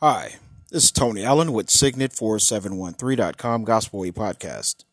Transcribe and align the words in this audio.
Hi, 0.00 0.34
this 0.70 0.84
is 0.84 0.90
Tony 0.90 1.24
Allen 1.24 1.54
with 1.54 1.68
Signet4713.com 1.68 3.64
Gospel 3.64 4.00
Way 4.00 4.10
Podcast. 4.10 4.84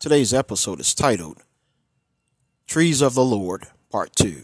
Today's 0.00 0.34
episode 0.34 0.80
is 0.80 0.96
titled 0.96 1.44
Trees 2.66 3.00
of 3.00 3.14
the 3.14 3.24
Lord, 3.24 3.68
Part 3.88 4.16
2. 4.16 4.42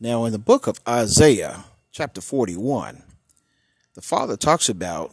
Now, 0.00 0.24
in 0.24 0.32
the 0.32 0.38
book 0.38 0.66
of 0.66 0.80
Isaiah, 0.88 1.66
chapter 1.90 2.22
41, 2.22 3.02
the 3.92 4.00
Father 4.00 4.38
talks 4.38 4.70
about 4.70 5.12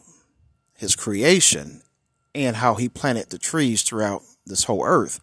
his 0.78 0.96
creation 0.96 1.82
and 2.34 2.56
how 2.56 2.76
he 2.76 2.88
planted 2.88 3.30
the 3.30 3.38
trees 3.38 3.82
throughout 3.82 4.22
this 4.46 4.64
whole 4.64 4.86
earth. 4.86 5.20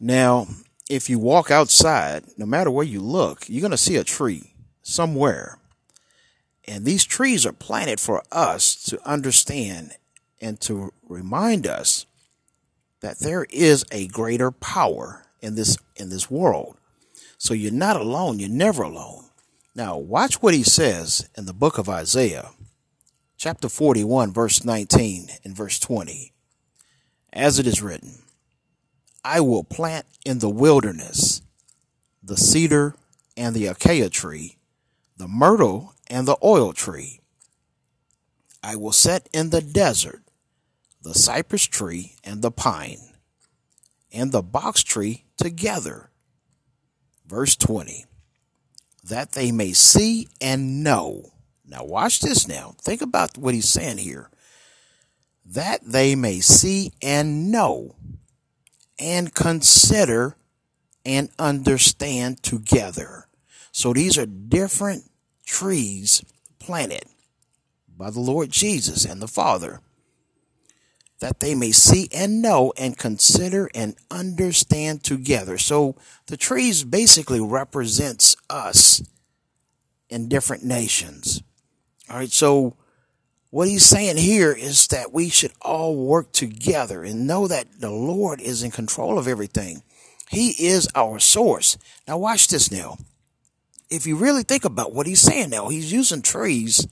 Now, 0.00 0.48
if 0.90 1.08
you 1.08 1.20
walk 1.20 1.52
outside, 1.52 2.24
no 2.36 2.46
matter 2.46 2.72
where 2.72 2.84
you 2.84 3.00
look, 3.00 3.48
you're 3.48 3.60
going 3.60 3.70
to 3.70 3.76
see 3.76 3.94
a 3.94 4.02
tree 4.02 4.54
somewhere. 4.82 5.60
And 6.66 6.84
these 6.84 7.04
trees 7.04 7.44
are 7.44 7.52
planted 7.52 8.00
for 8.00 8.22
us 8.32 8.74
to 8.84 9.00
understand 9.06 9.92
and 10.40 10.60
to 10.62 10.92
remind 11.06 11.66
us 11.66 12.06
that 13.00 13.20
there 13.20 13.46
is 13.50 13.84
a 13.92 14.08
greater 14.08 14.50
power 14.50 15.24
in 15.40 15.54
this 15.54 15.76
in 15.96 16.08
this 16.08 16.30
world. 16.30 16.76
So 17.36 17.52
you're 17.52 17.72
not 17.72 18.00
alone, 18.00 18.38
you're 18.38 18.48
never 18.48 18.82
alone. 18.82 19.24
Now, 19.74 19.98
watch 19.98 20.40
what 20.40 20.54
he 20.54 20.62
says 20.62 21.28
in 21.36 21.46
the 21.46 21.52
book 21.52 21.78
of 21.78 21.88
Isaiah, 21.88 22.50
chapter 23.36 23.68
41, 23.68 24.32
verse 24.32 24.64
19 24.64 25.28
and 25.44 25.54
verse 25.54 25.78
20. 25.78 26.32
As 27.32 27.58
it 27.58 27.66
is 27.66 27.82
written, 27.82 28.22
I 29.24 29.40
will 29.40 29.64
plant 29.64 30.06
in 30.24 30.38
the 30.38 30.48
wilderness 30.48 31.42
the 32.22 32.36
cedar 32.36 32.94
and 33.36 33.54
the 33.54 33.66
acacia 33.66 34.08
tree, 34.08 34.56
the 35.16 35.28
myrtle 35.28 35.94
and 36.08 36.26
the 36.26 36.36
oil 36.42 36.72
tree. 36.72 37.20
I 38.62 38.76
will 38.76 38.92
set 38.92 39.28
in 39.32 39.50
the 39.50 39.60
desert 39.60 40.22
the 41.04 41.14
cypress 41.14 41.64
tree 41.64 42.16
and 42.24 42.40
the 42.40 42.50
pine, 42.50 42.98
and 44.10 44.32
the 44.32 44.42
box 44.42 44.82
tree 44.82 45.26
together. 45.36 46.10
Verse 47.26 47.56
20. 47.56 48.06
That 49.04 49.32
they 49.32 49.52
may 49.52 49.74
see 49.74 50.28
and 50.40 50.82
know. 50.82 51.32
Now, 51.66 51.84
watch 51.84 52.20
this 52.20 52.48
now. 52.48 52.74
Think 52.80 53.02
about 53.02 53.36
what 53.36 53.54
he's 53.54 53.68
saying 53.68 53.98
here. 53.98 54.30
That 55.44 55.80
they 55.84 56.14
may 56.14 56.40
see 56.40 56.92
and 57.02 57.52
know 57.52 57.96
and 58.98 59.34
consider 59.34 60.36
and 61.04 61.28
understand 61.38 62.42
together. 62.42 63.28
So 63.74 63.92
these 63.92 64.16
are 64.16 64.24
different 64.24 65.10
trees 65.44 66.24
planted 66.60 67.06
by 67.88 68.10
the 68.10 68.20
Lord 68.20 68.50
Jesus 68.50 69.04
and 69.04 69.20
the 69.20 69.26
Father, 69.26 69.80
that 71.18 71.40
they 71.40 71.56
may 71.56 71.72
see 71.72 72.08
and 72.14 72.40
know 72.40 72.72
and 72.76 72.96
consider 72.96 73.68
and 73.74 73.96
understand 74.12 75.02
together. 75.02 75.58
So 75.58 75.96
the 76.28 76.36
trees 76.36 76.84
basically 76.84 77.40
represents 77.40 78.36
us 78.48 79.02
in 80.08 80.28
different 80.28 80.62
nations. 80.62 81.42
All 82.08 82.18
right, 82.18 82.30
so 82.30 82.76
what 83.50 83.66
he's 83.66 83.84
saying 83.84 84.18
here 84.18 84.52
is 84.52 84.86
that 84.86 85.12
we 85.12 85.28
should 85.28 85.52
all 85.60 85.96
work 85.96 86.30
together 86.30 87.02
and 87.02 87.26
know 87.26 87.48
that 87.48 87.80
the 87.80 87.90
Lord 87.90 88.40
is 88.40 88.62
in 88.62 88.70
control 88.70 89.18
of 89.18 89.26
everything. 89.26 89.82
He 90.30 90.50
is 90.64 90.88
our 90.94 91.18
source. 91.18 91.76
Now 92.06 92.18
watch 92.18 92.46
this 92.46 92.70
now. 92.70 92.98
If 93.90 94.06
you 94.06 94.16
really 94.16 94.42
think 94.42 94.64
about 94.64 94.92
what 94.92 95.06
he's 95.06 95.20
saying 95.20 95.50
now, 95.50 95.68
he's 95.68 95.92
using 95.92 96.22
trees 96.22 96.86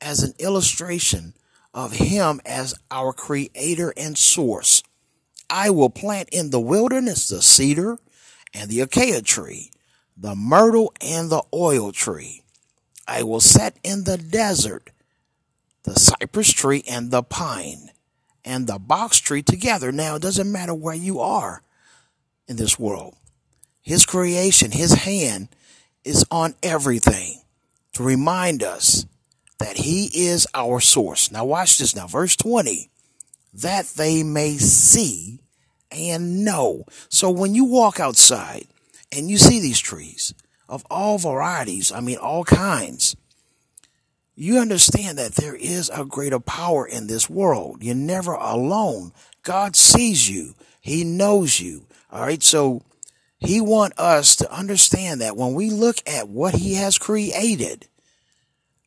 as 0.00 0.22
an 0.22 0.32
illustration 0.38 1.34
of 1.74 1.92
him 1.92 2.40
as 2.44 2.74
our 2.90 3.12
creator 3.12 3.92
and 3.96 4.16
source. 4.16 4.82
I 5.48 5.70
will 5.70 5.90
plant 5.90 6.28
in 6.32 6.50
the 6.50 6.60
wilderness 6.60 7.28
the 7.28 7.42
cedar 7.42 7.98
and 8.54 8.70
the 8.70 8.80
acacia 8.80 9.22
tree, 9.22 9.70
the 10.16 10.34
myrtle 10.34 10.92
and 11.00 11.30
the 11.30 11.42
oil 11.52 11.92
tree. 11.92 12.42
I 13.06 13.22
will 13.22 13.40
set 13.40 13.76
in 13.82 14.04
the 14.04 14.18
desert 14.18 14.90
the 15.82 15.98
cypress 15.98 16.52
tree 16.52 16.84
and 16.88 17.10
the 17.10 17.22
pine 17.22 17.90
and 18.44 18.66
the 18.66 18.78
box 18.78 19.18
tree 19.18 19.42
together. 19.42 19.92
Now, 19.92 20.16
it 20.16 20.22
doesn't 20.22 20.50
matter 20.50 20.74
where 20.74 20.94
you 20.94 21.20
are 21.20 21.62
in 22.46 22.56
this 22.56 22.78
world. 22.78 23.16
His 23.82 24.06
creation, 24.06 24.72
his 24.72 24.92
hand 24.92 25.48
is 26.04 26.24
on 26.30 26.54
everything 26.62 27.40
to 27.94 28.02
remind 28.02 28.62
us 28.62 29.06
that 29.58 29.76
he 29.76 30.10
is 30.14 30.46
our 30.54 30.80
source. 30.80 31.30
Now 31.30 31.44
watch 31.44 31.78
this 31.78 31.94
now. 31.94 32.06
Verse 32.06 32.36
20. 32.36 32.90
That 33.52 33.86
they 33.96 34.22
may 34.22 34.56
see 34.56 35.40
and 35.90 36.44
know. 36.44 36.84
So 37.08 37.30
when 37.30 37.54
you 37.54 37.64
walk 37.64 38.00
outside 38.00 38.66
and 39.12 39.28
you 39.28 39.36
see 39.36 39.60
these 39.60 39.80
trees 39.80 40.34
of 40.68 40.84
all 40.90 41.18
varieties, 41.18 41.92
I 41.92 42.00
mean, 42.00 42.16
all 42.18 42.44
kinds, 42.44 43.16
you 44.36 44.58
understand 44.58 45.18
that 45.18 45.34
there 45.34 45.56
is 45.56 45.90
a 45.92 46.04
greater 46.04 46.40
power 46.40 46.86
in 46.86 47.06
this 47.08 47.28
world. 47.28 47.82
You're 47.82 47.94
never 47.94 48.32
alone. 48.32 49.12
God 49.42 49.76
sees 49.76 50.30
you. 50.30 50.54
He 50.80 51.04
knows 51.04 51.60
you. 51.60 51.86
All 52.10 52.22
right. 52.22 52.42
So 52.42 52.82
he 53.40 53.60
want 53.60 53.98
us 53.98 54.36
to 54.36 54.52
understand 54.52 55.20
that 55.22 55.36
when 55.36 55.54
we 55.54 55.70
look 55.70 55.96
at 56.06 56.28
what 56.28 56.54
he 56.54 56.74
has 56.74 56.98
created, 56.98 57.88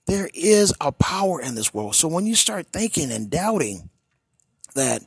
there 0.05 0.29
is 0.33 0.73
a 0.79 0.91
power 0.91 1.41
in 1.41 1.55
this 1.55 1.73
world. 1.73 1.95
So 1.95 2.07
when 2.07 2.25
you 2.25 2.35
start 2.35 2.67
thinking 2.67 3.11
and 3.11 3.29
doubting 3.29 3.89
that 4.75 5.01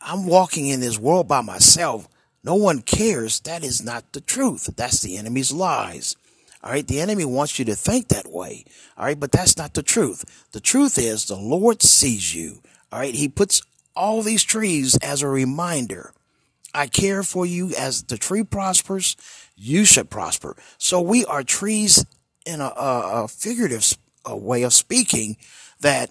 I'm 0.00 0.26
walking 0.26 0.66
in 0.68 0.80
this 0.80 0.98
world 0.98 1.26
by 1.26 1.40
myself, 1.40 2.08
no 2.44 2.54
one 2.54 2.80
cares, 2.82 3.40
that 3.40 3.64
is 3.64 3.82
not 3.82 4.12
the 4.12 4.20
truth. 4.20 4.70
That's 4.76 5.00
the 5.00 5.16
enemy's 5.16 5.50
lies. 5.50 6.14
All 6.62 6.70
right. 6.70 6.86
The 6.86 7.00
enemy 7.00 7.24
wants 7.24 7.58
you 7.58 7.64
to 7.66 7.74
think 7.74 8.08
that 8.08 8.30
way. 8.30 8.64
All 8.96 9.04
right. 9.04 9.18
But 9.18 9.32
that's 9.32 9.56
not 9.56 9.74
the 9.74 9.82
truth. 9.82 10.46
The 10.52 10.60
truth 10.60 10.98
is 10.98 11.26
the 11.26 11.36
Lord 11.36 11.82
sees 11.82 12.34
you. 12.34 12.60
All 12.92 13.00
right. 13.00 13.14
He 13.14 13.28
puts 13.28 13.62
all 13.94 14.22
these 14.22 14.44
trees 14.44 14.96
as 14.98 15.22
a 15.22 15.28
reminder. 15.28 16.12
I 16.76 16.86
care 16.86 17.22
for 17.22 17.46
you 17.46 17.72
as 17.78 18.02
the 18.02 18.18
tree 18.18 18.44
prospers, 18.44 19.16
you 19.56 19.84
should 19.84 20.10
prosper. 20.10 20.56
So 20.78 21.00
we 21.00 21.24
are 21.24 21.42
trees 21.42 22.04
in 22.44 22.60
a, 22.60 22.66
a, 22.66 23.24
a 23.24 23.28
figurative 23.28 23.96
a 24.26 24.36
way 24.36 24.62
of 24.62 24.72
speaking 24.72 25.36
that 25.80 26.10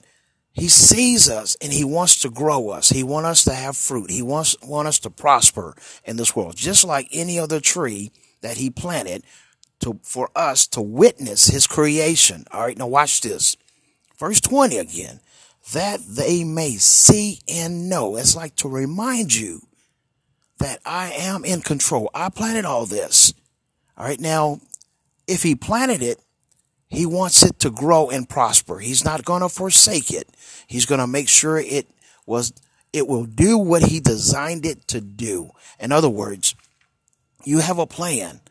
he 0.54 0.70
sees 0.70 1.30
us 1.30 1.56
and 1.62 1.72
he 1.72 1.84
wants 1.84 2.20
to 2.20 2.30
grow 2.30 2.70
us. 2.70 2.90
He 2.90 3.04
wants 3.04 3.28
us 3.28 3.44
to 3.44 3.54
have 3.54 3.76
fruit. 3.76 4.10
He 4.10 4.22
wants, 4.22 4.56
want 4.64 4.88
us 4.88 5.00
to 5.00 5.10
prosper 5.10 5.76
in 6.06 6.16
this 6.16 6.36
world, 6.36 6.56
just 6.56 6.86
like 6.86 7.10
any 7.12 7.38
other 7.38 7.60
tree 7.60 8.12
that 8.42 8.58
he 8.58 8.70
planted 8.70 9.24
to, 9.82 10.00
for 10.02 10.30
us 10.36 10.66
to 10.68 10.82
witness 10.82 11.48
his 11.48 11.68
creation. 11.68 12.46
All 12.52 12.62
right. 12.62 12.78
Now 12.78 12.88
watch 12.88 13.22
this. 13.22 13.58
Verse 14.18 14.40
20 14.40 14.78
again, 14.78 15.20
that 15.74 16.00
they 16.08 16.46
may 16.46 16.78
see 16.78 17.40
and 17.50 17.90
know. 17.90 18.16
It's 18.16 18.36
like 18.36 18.56
to 18.58 18.70
remind 18.70 19.36
you 19.36 19.62
that 20.60 20.80
I 20.86 21.12
am 21.12 21.44
in 21.46 21.62
control. 21.62 22.10
I 22.14 22.30
planted 22.30 22.66
all 22.66 22.86
this. 22.86 23.34
All 23.98 24.06
right. 24.06 24.20
Now, 24.20 24.60
if 25.28 25.44
he 25.44 25.56
planted 25.56 26.02
it, 26.02 26.20
he 26.88 27.06
wants 27.06 27.44
it 27.44 27.60
to 27.60 27.72
grow 27.72 28.10
and 28.10 28.30
prosper. 28.30 28.80
He's 28.80 29.04
not 29.04 29.26
going 29.26 29.42
to 29.42 29.50
forsake 29.50 30.12
it. 30.12 30.30
He's 30.68 30.86
going 30.86 31.00
to 31.00 31.08
make 31.08 31.28
sure 31.28 31.58
it 31.58 31.88
was, 32.26 32.54
it 32.94 33.08
will 33.08 33.26
do 33.26 33.58
what 33.58 33.84
he 33.84 34.00
designed 34.00 34.66
it 34.66 34.88
to 34.90 35.02
do. 35.02 35.52
In 35.80 35.92
other 35.92 36.10
words, 36.10 36.56
you 37.44 37.60
have 37.60 37.80
a 37.80 37.88
plan. 37.88 38.42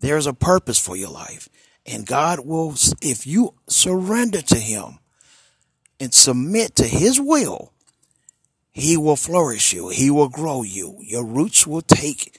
There's 0.00 0.26
a 0.26 0.34
purpose 0.34 0.78
for 0.78 0.96
your 0.96 1.10
life. 1.10 1.48
And 1.86 2.06
God 2.06 2.40
will, 2.40 2.74
if 3.00 3.26
you 3.26 3.54
surrender 3.66 4.42
to 4.42 4.56
Him 4.56 4.98
and 5.98 6.12
submit 6.12 6.76
to 6.76 6.84
His 6.84 7.18
will, 7.18 7.72
He 8.78 8.96
will 8.96 9.16
flourish 9.16 9.72
you. 9.72 9.88
He 9.88 10.08
will 10.10 10.28
grow 10.28 10.62
you. 10.62 10.98
Your 11.00 11.24
roots 11.24 11.66
will 11.66 11.82
take, 11.82 12.38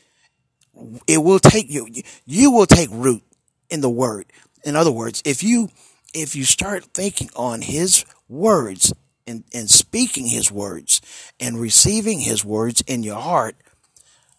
it 1.06 1.22
will 1.22 1.40
take 1.40 1.70
you, 1.70 1.88
you 2.26 2.52
will 2.52 2.66
take 2.66 2.90
root 2.92 3.24
in 3.70 3.82
the 3.82 3.90
Word. 3.90 4.26
In 4.64 4.76
other 4.76 4.92
words, 4.92 5.22
if 5.26 5.44
you, 5.44 5.70
if 6.14 6.36
you 6.36 6.46
start 6.46 6.86
thinking 6.94 7.30
on 7.36 7.62
His 7.62 8.06
words 8.30 8.94
and, 9.28 9.44
and 9.54 9.70
speaking 9.70 10.28
His 10.28 10.50
words 10.50 11.02
and 11.42 11.60
receiving 11.60 12.22
His 12.22 12.46
words 12.46 12.82
in 12.88 13.04
your 13.04 13.20
heart, 13.20 13.58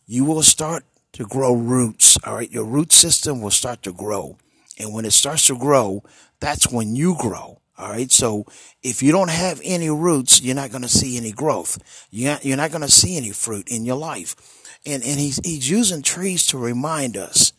you 0.06 0.24
will 0.24 0.42
start 0.42 0.84
to 1.12 1.26
grow 1.26 1.54
roots. 1.54 2.16
All 2.24 2.36
right. 2.36 2.50
Your 2.50 2.64
root 2.64 2.92
system 2.92 3.42
will 3.42 3.50
start 3.50 3.82
to 3.82 3.92
grow. 3.92 4.38
And 4.78 4.94
when 4.94 5.04
it 5.04 5.12
starts 5.12 5.46
to 5.48 5.58
grow, 5.58 6.02
that's 6.40 6.72
when 6.72 6.96
you 6.96 7.14
grow. 7.18 7.59
All 7.80 7.88
right. 7.88 8.12
So 8.12 8.44
if 8.82 9.02
you 9.02 9.10
don't 9.10 9.30
have 9.30 9.60
any 9.64 9.88
roots, 9.88 10.42
you're 10.42 10.54
not 10.54 10.70
going 10.70 10.82
to 10.82 10.88
see 10.88 11.16
any 11.16 11.32
growth. 11.32 12.06
You're 12.10 12.32
not, 12.32 12.44
you're 12.44 12.56
not 12.58 12.70
going 12.70 12.82
to 12.82 12.90
see 12.90 13.16
any 13.16 13.30
fruit 13.30 13.68
in 13.68 13.86
your 13.86 13.96
life. 13.96 14.36
And, 14.84 15.02
and 15.02 15.18
he's, 15.18 15.40
he's 15.42 15.70
using 15.70 16.02
trees 16.02 16.46
to 16.48 16.58
remind 16.58 17.16
us 17.16 17.54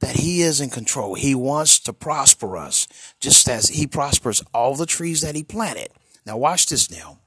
that 0.00 0.16
he 0.16 0.42
is 0.42 0.60
in 0.60 0.68
control. 0.68 1.14
He 1.14 1.34
wants 1.36 1.78
to 1.80 1.92
prosper 1.92 2.56
us 2.56 2.88
just 3.20 3.48
as 3.48 3.68
he 3.68 3.86
prospers 3.86 4.42
all 4.52 4.74
the 4.74 4.86
trees 4.86 5.20
that 5.20 5.36
he 5.36 5.44
planted. 5.44 5.90
Now 6.26 6.36
watch 6.36 6.66
this 6.66 6.90
now. 6.90 7.20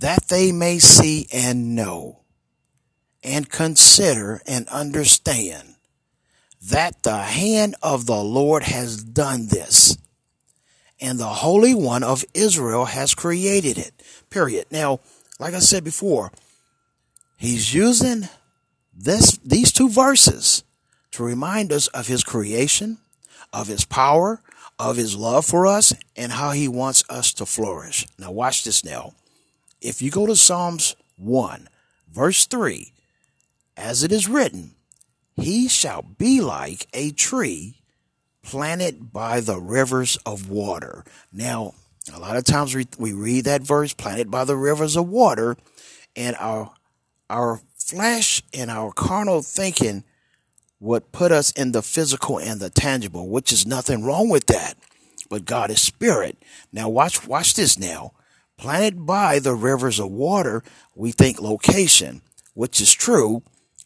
That 0.00 0.26
they 0.28 0.50
may 0.50 0.80
see 0.80 1.28
and 1.32 1.76
know 1.76 2.22
and 3.22 3.48
consider 3.48 4.42
and 4.44 4.66
understand 4.68 5.76
that 6.62 7.04
the 7.04 7.18
hand 7.18 7.76
of 7.80 8.06
the 8.06 8.22
Lord 8.22 8.64
has 8.64 9.02
done 9.04 9.46
this 9.48 9.96
and 11.00 11.18
the 11.18 11.26
Holy 11.26 11.74
One 11.74 12.02
of 12.02 12.24
Israel 12.34 12.84
has 12.86 13.14
created 13.14 13.78
it. 13.78 14.02
Period. 14.28 14.66
Now, 14.70 15.00
like 15.38 15.54
I 15.54 15.58
said 15.58 15.84
before, 15.84 16.30
he's 17.36 17.74
using 17.74 18.28
this, 18.94 19.38
these 19.38 19.72
two 19.72 19.88
verses 19.88 20.62
to 21.12 21.24
remind 21.24 21.72
us 21.72 21.88
of 21.88 22.06
his 22.06 22.22
creation, 22.22 22.98
of 23.52 23.66
his 23.66 23.84
power, 23.84 24.42
of 24.78 24.96
his 24.96 25.16
love 25.16 25.44
for 25.44 25.66
us, 25.66 25.92
and 26.16 26.32
how 26.32 26.50
he 26.50 26.68
wants 26.68 27.04
us 27.08 27.32
to 27.34 27.46
flourish. 27.46 28.06
Now, 28.18 28.30
watch 28.30 28.64
this 28.64 28.84
now. 28.84 29.14
If 29.80 30.02
you 30.02 30.10
go 30.10 30.26
to 30.26 30.36
Psalms 30.36 30.94
1, 31.16 31.68
verse 32.12 32.46
3, 32.46 32.92
as 33.76 34.02
it 34.02 34.12
is 34.12 34.28
written, 34.28 34.74
he 35.36 35.68
shall 35.68 36.02
be 36.02 36.40
like 36.40 36.86
a 36.92 37.10
tree 37.12 37.79
planted 38.42 39.12
by 39.12 39.40
the 39.40 39.58
rivers 39.58 40.16
of 40.26 40.48
water. 40.48 41.04
Now, 41.32 41.74
a 42.12 42.18
lot 42.18 42.36
of 42.36 42.44
times 42.44 42.74
we, 42.74 42.86
we 42.98 43.12
read 43.12 43.44
that 43.44 43.62
verse, 43.62 43.92
planted 43.92 44.30
by 44.30 44.44
the 44.44 44.56
rivers 44.56 44.96
of 44.96 45.08
water, 45.08 45.56
and 46.16 46.36
our 46.38 46.72
our 47.28 47.60
flesh 47.76 48.42
and 48.52 48.70
our 48.70 48.92
carnal 48.92 49.42
thinking 49.42 50.04
would 50.80 51.12
put 51.12 51.30
us 51.30 51.52
in 51.52 51.72
the 51.72 51.82
physical 51.82 52.38
and 52.38 52.60
the 52.60 52.70
tangible, 52.70 53.28
which 53.28 53.52
is 53.52 53.66
nothing 53.66 54.02
wrong 54.02 54.28
with 54.28 54.46
that. 54.46 54.74
But 55.28 55.44
God 55.44 55.70
is 55.70 55.80
spirit. 55.80 56.36
Now 56.72 56.88
watch 56.88 57.26
watch 57.26 57.54
this 57.54 57.78
now. 57.78 58.12
Planted 58.56 59.06
by 59.06 59.38
the 59.38 59.54
rivers 59.54 59.98
of 59.98 60.10
water, 60.10 60.62
we 60.94 61.12
think 61.12 61.40
location, 61.40 62.20
which 62.52 62.80
is 62.80 62.92
true, 62.92 63.42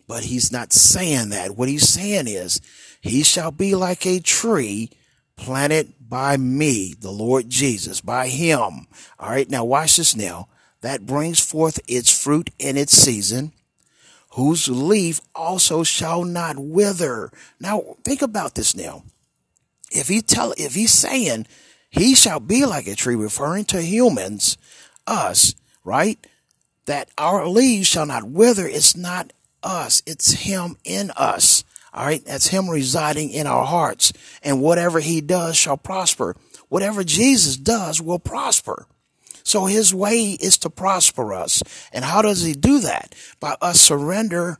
but 0.07 0.25
he's 0.25 0.53
not 0.53 0.73
saying 0.73 1.31
that. 1.31 1.57
What 1.57 1.69
he's 1.69 1.89
saying 1.89 2.29
is, 2.29 2.61
he 3.01 3.23
shall 3.23 3.51
be 3.51 3.75
like 3.75 4.07
a 4.07 4.21
tree 4.21 4.91
planted 5.37 5.95
by 6.01 6.37
me, 6.37 6.95
the 6.99 7.11
Lord 7.11 7.51
Jesus, 7.51 8.01
by 8.01 8.29
him. 8.29 8.87
All 9.19 9.31
right. 9.31 9.49
Now 9.49 9.65
watch 9.65 9.97
this 9.97 10.17
now. 10.17 10.49
That 10.81 11.07
brings 11.07 11.41
forth 11.41 11.81
its 11.89 12.17
fruit 12.17 12.51
in 12.59 12.77
its 12.77 12.93
season, 12.97 13.53
whose 14.33 14.69
leaf 14.69 15.21
also 15.35 15.83
shall 15.83 16.25
not 16.25 16.59
wither. 16.59 17.31
Now 17.59 17.97
think 18.05 18.21
about 18.21 18.55
this 18.55 18.77
now. 18.77 19.05
If 19.91 20.09
he 20.09 20.21
tell, 20.21 20.55
if 20.59 20.75
he's 20.75 20.93
saying 20.93 21.47
he 21.89 22.15
shall 22.15 22.41
be 22.41 22.67
like 22.67 22.87
a 22.87 22.95
tree, 22.95 23.15
referring 23.15 23.65
to 23.67 23.81
humans, 23.81 24.59
us, 25.07 25.55
right? 25.85 26.19
That 26.87 27.09
our 27.17 27.47
leaves 27.47 27.87
shall 27.87 28.07
not 28.07 28.25
wither. 28.25 28.67
It's 28.67 28.97
not 28.97 29.33
us. 29.65 30.03
It's 30.07 30.33
him 30.33 30.77
in 30.85 31.11
us. 31.17 31.65
All 31.93 32.05
right. 32.05 32.25
That's 32.25 32.49
him 32.49 32.69
residing 32.69 33.31
in 33.31 33.47
our 33.47 33.65
hearts 33.65 34.13
and 34.43 34.61
whatever 34.61 35.01
he 35.01 35.21
does 35.21 35.57
shall 35.57 35.77
prosper. 35.77 36.37
Whatever 36.69 37.05
Jesus 37.05 37.57
does 37.57 38.01
will 38.01 38.19
prosper. 38.19 38.87
So 39.45 39.67
his 39.67 39.95
way 39.95 40.31
is 40.41 40.59
to 40.59 40.71
prosper 40.71 41.35
us. 41.35 41.63
And 41.93 42.05
how 42.05 42.23
does 42.23 42.43
he 42.43 42.55
do 42.55 42.81
that? 42.81 43.15
By 43.41 43.57
us 43.61 43.81
surrender, 43.81 44.59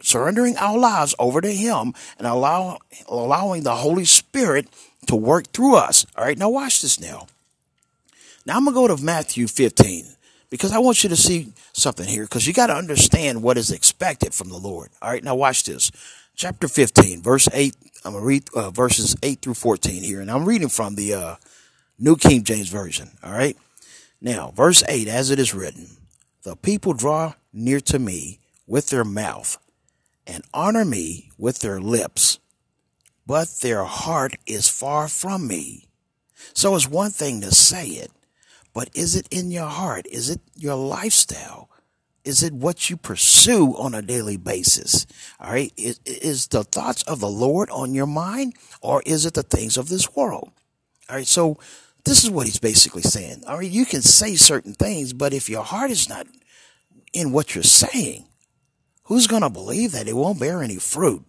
surrendering 0.00 0.56
our 0.56 0.78
lives 0.78 1.14
over 1.18 1.40
to 1.40 1.52
him 1.52 1.92
and 2.16 2.26
allow, 2.26 2.78
allowing 3.08 3.64
the 3.64 3.74
Holy 3.74 4.04
Spirit 4.04 4.68
to 5.06 5.16
work 5.16 5.52
through 5.52 5.76
us. 5.76 6.06
All 6.16 6.24
right. 6.24 6.38
Now 6.38 6.48
watch 6.48 6.80
this 6.80 7.00
now. 7.00 7.26
Now 8.46 8.56
I'm 8.56 8.64
going 8.64 8.74
to 8.74 8.94
go 8.94 8.96
to 8.96 9.02
Matthew 9.02 9.46
15 9.48 10.16
because 10.50 10.72
I 10.72 10.78
want 10.78 11.02
you 11.02 11.08
to 11.08 11.16
see 11.16 11.52
something 11.72 12.06
here 12.06 12.24
because 12.24 12.46
you 12.46 12.52
got 12.52 12.66
to 12.66 12.74
understand 12.74 13.42
what 13.42 13.56
is 13.56 13.70
expected 13.70 14.34
from 14.34 14.48
the 14.48 14.58
Lord. 14.58 14.90
All 15.00 15.10
right, 15.10 15.24
now 15.24 15.34
watch 15.34 15.64
this. 15.64 15.90
Chapter 16.34 16.68
15, 16.68 17.22
verse 17.22 17.48
8. 17.52 17.74
I'm 18.04 18.12
going 18.12 18.22
to 18.22 18.26
read 18.26 18.48
uh, 18.54 18.70
verses 18.70 19.16
8 19.22 19.40
through 19.40 19.54
14 19.54 20.02
here, 20.02 20.20
and 20.20 20.30
I'm 20.30 20.44
reading 20.44 20.68
from 20.68 20.94
the 20.94 21.14
uh, 21.14 21.36
New 21.98 22.16
King 22.16 22.44
James 22.44 22.68
Version. 22.68 23.10
All 23.22 23.32
right. 23.32 23.56
Now, 24.20 24.50
verse 24.50 24.82
8, 24.88 25.06
as 25.08 25.30
it 25.30 25.38
is 25.38 25.54
written, 25.54 25.86
the 26.42 26.56
people 26.56 26.94
draw 26.94 27.34
near 27.52 27.80
to 27.80 27.98
me 27.98 28.38
with 28.66 28.88
their 28.88 29.04
mouth 29.04 29.58
and 30.26 30.44
honor 30.54 30.84
me 30.84 31.30
with 31.36 31.58
their 31.58 31.80
lips, 31.80 32.38
but 33.26 33.48
their 33.62 33.84
heart 33.84 34.34
is 34.46 34.68
far 34.68 35.08
from 35.08 35.46
me. 35.46 35.86
So 36.54 36.74
it's 36.74 36.88
one 36.88 37.10
thing 37.10 37.40
to 37.42 37.52
say 37.52 37.86
it, 37.88 38.10
but 38.72 38.90
is 38.94 39.16
it 39.16 39.26
in 39.30 39.50
your 39.50 39.66
heart? 39.66 40.06
Is 40.06 40.30
it 40.30 40.40
your 40.56 40.76
lifestyle? 40.76 41.68
Is 42.24 42.42
it 42.42 42.52
what 42.52 42.90
you 42.90 42.96
pursue 42.96 43.74
on 43.76 43.94
a 43.94 44.02
daily 44.02 44.36
basis? 44.36 45.06
All 45.40 45.52
right. 45.52 45.72
Is, 45.76 46.00
is 46.04 46.48
the 46.48 46.64
thoughts 46.64 47.02
of 47.04 47.20
the 47.20 47.30
Lord 47.30 47.70
on 47.70 47.94
your 47.94 48.06
mind 48.06 48.54
or 48.82 49.02
is 49.06 49.24
it 49.24 49.34
the 49.34 49.42
things 49.42 49.76
of 49.76 49.88
this 49.88 50.14
world? 50.14 50.52
All 51.08 51.16
right. 51.16 51.26
So 51.26 51.58
this 52.04 52.22
is 52.22 52.30
what 52.30 52.46
he's 52.46 52.58
basically 52.58 53.02
saying. 53.02 53.42
All 53.46 53.58
right. 53.58 53.70
You 53.70 53.86
can 53.86 54.02
say 54.02 54.36
certain 54.36 54.74
things, 54.74 55.12
but 55.12 55.32
if 55.32 55.48
your 55.48 55.64
heart 55.64 55.90
is 55.90 56.08
not 56.08 56.26
in 57.12 57.32
what 57.32 57.54
you're 57.54 57.64
saying, 57.64 58.26
who's 59.04 59.26
going 59.26 59.42
to 59.42 59.50
believe 59.50 59.92
that 59.92 60.06
it 60.08 60.16
won't 60.16 60.40
bear 60.40 60.62
any 60.62 60.76
fruit? 60.76 61.24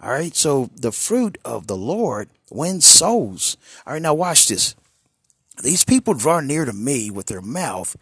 All 0.00 0.10
right. 0.10 0.34
So 0.34 0.70
the 0.74 0.92
fruit 0.92 1.36
of 1.44 1.66
the 1.66 1.76
Lord 1.76 2.30
wins 2.50 2.86
souls. 2.86 3.58
All 3.86 3.92
right. 3.92 4.02
Now 4.02 4.14
watch 4.14 4.48
this. 4.48 4.74
These 5.60 5.84
people 5.84 6.14
draw 6.14 6.40
near 6.40 6.64
to 6.64 6.72
me 6.72 7.10
with 7.10 7.26
their 7.26 7.42
mouth 7.42 7.96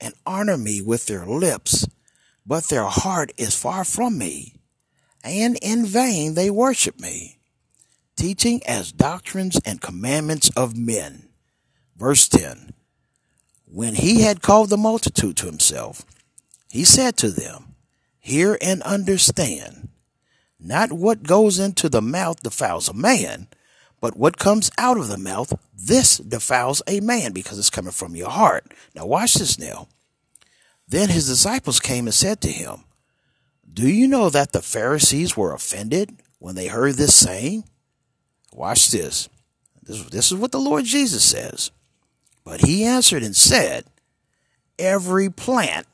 and 0.00 0.14
honor 0.26 0.56
me 0.56 0.82
with 0.82 1.06
their 1.06 1.24
lips, 1.24 1.86
but 2.46 2.64
their 2.64 2.84
heart 2.84 3.32
is 3.36 3.58
far 3.58 3.84
from 3.84 4.18
me, 4.18 4.56
and 5.22 5.58
in 5.62 5.86
vain 5.86 6.34
they 6.34 6.50
worship 6.50 7.00
me, 7.00 7.38
teaching 8.16 8.60
as 8.66 8.92
doctrines 8.92 9.58
and 9.64 9.80
commandments 9.80 10.50
of 10.50 10.76
men. 10.76 11.28
Verse 11.96 12.28
10 12.28 12.74
When 13.64 13.94
he 13.94 14.22
had 14.22 14.42
called 14.42 14.68
the 14.68 14.76
multitude 14.76 15.36
to 15.38 15.46
himself, 15.46 16.04
he 16.70 16.84
said 16.84 17.16
to 17.18 17.30
them, 17.30 17.76
Hear 18.18 18.58
and 18.60 18.82
understand. 18.82 19.88
Not 20.58 20.92
what 20.92 21.22
goes 21.22 21.58
into 21.58 21.88
the 21.88 22.02
mouth 22.02 22.42
defiles 22.42 22.88
a 22.88 22.94
man, 22.94 23.48
but 24.04 24.18
what 24.18 24.36
comes 24.36 24.70
out 24.76 24.98
of 24.98 25.08
the 25.08 25.16
mouth, 25.16 25.58
this 25.74 26.18
defiles 26.18 26.82
a 26.86 27.00
man 27.00 27.32
because 27.32 27.58
it's 27.58 27.70
coming 27.70 27.90
from 27.90 28.14
your 28.14 28.28
heart. 28.28 28.66
Now 28.94 29.06
watch 29.06 29.32
this 29.32 29.58
now. 29.58 29.88
Then 30.86 31.08
his 31.08 31.26
disciples 31.26 31.80
came 31.80 32.04
and 32.04 32.12
said 32.12 32.42
to 32.42 32.52
him, 32.52 32.84
Do 33.72 33.88
you 33.88 34.06
know 34.06 34.28
that 34.28 34.52
the 34.52 34.60
Pharisees 34.60 35.38
were 35.38 35.54
offended 35.54 36.18
when 36.38 36.54
they 36.54 36.66
heard 36.66 36.96
this 36.96 37.14
saying? 37.14 37.64
Watch 38.52 38.90
this. 38.90 39.30
This, 39.82 40.02
this 40.10 40.30
is 40.30 40.36
what 40.36 40.52
the 40.52 40.60
Lord 40.60 40.84
Jesus 40.84 41.24
says. 41.24 41.70
But 42.44 42.60
he 42.60 42.84
answered 42.84 43.22
and 43.22 43.34
said, 43.34 43.86
Every 44.78 45.30
plant 45.30 45.86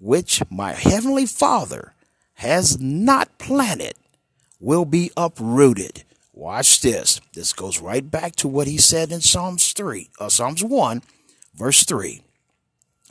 which 0.00 0.42
my 0.50 0.72
heavenly 0.72 1.26
Father 1.26 1.92
has 2.36 2.80
not 2.80 3.36
planted 3.36 3.96
will 4.60 4.86
be 4.86 5.10
uprooted. 5.14 6.04
Watch 6.36 6.80
this. 6.80 7.20
This 7.32 7.52
goes 7.52 7.80
right 7.80 8.10
back 8.10 8.34
to 8.36 8.48
what 8.48 8.66
he 8.66 8.76
said 8.76 9.12
in 9.12 9.20
Psalms 9.20 9.72
3, 9.72 10.10
uh, 10.18 10.28
Psalms 10.28 10.64
1, 10.64 11.02
verse 11.54 11.84
3. 11.84 12.22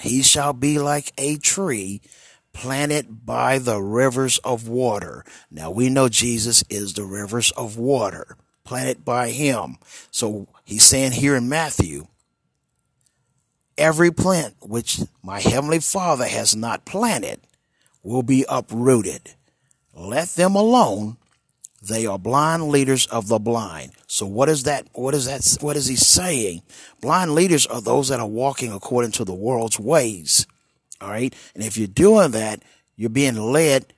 He 0.01 0.21
shall 0.21 0.51
be 0.51 0.77
like 0.77 1.13
a 1.17 1.37
tree 1.37 2.01
planted 2.51 3.25
by 3.25 3.59
the 3.59 3.81
rivers 3.81 4.39
of 4.39 4.67
water. 4.67 5.23
Now 5.49 5.71
we 5.71 5.89
know 5.89 6.09
Jesus 6.09 6.65
is 6.69 6.93
the 6.93 7.05
rivers 7.05 7.51
of 7.51 7.77
water 7.77 8.35
planted 8.65 9.05
by 9.05 9.29
him. 9.29 9.77
So 10.11 10.49
he's 10.65 10.83
saying 10.83 11.13
here 11.13 11.37
in 11.37 11.47
Matthew, 11.47 12.07
every 13.77 14.11
plant 14.11 14.55
which 14.61 14.99
my 15.23 15.39
heavenly 15.39 15.79
father 15.79 16.27
has 16.27 16.57
not 16.57 16.85
planted 16.85 17.39
will 18.03 18.23
be 18.23 18.45
uprooted. 18.49 19.35
Let 19.93 20.29
them 20.29 20.55
alone 20.55 21.17
they 21.87 22.05
are 22.05 22.17
blind 22.17 22.69
leaders 22.69 23.05
of 23.07 23.27
the 23.27 23.39
blind. 23.39 23.91
So 24.07 24.25
what 24.25 24.47
is 24.47 24.63
that? 24.63 24.87
What 24.93 25.13
is 25.13 25.25
that? 25.25 25.61
What 25.61 25.75
is 25.75 25.87
he 25.87 25.97
saying? 25.97 26.61
Blind 27.01 27.35
leaders 27.35 27.65
are 27.65 27.81
those 27.81 28.07
that 28.07 28.21
are 28.21 28.27
walking 28.27 28.71
according 28.71 29.11
to 29.13 29.25
the 29.25 29.33
world's 29.33 29.79
ways. 29.79 30.47
All 31.01 31.09
right. 31.09 31.35
And 31.53 31.63
if 31.63 31.77
you're 31.77 31.87
doing 31.87 32.31
that, 32.31 32.63
you're 32.95 33.09
being 33.09 33.35
led 33.35 33.93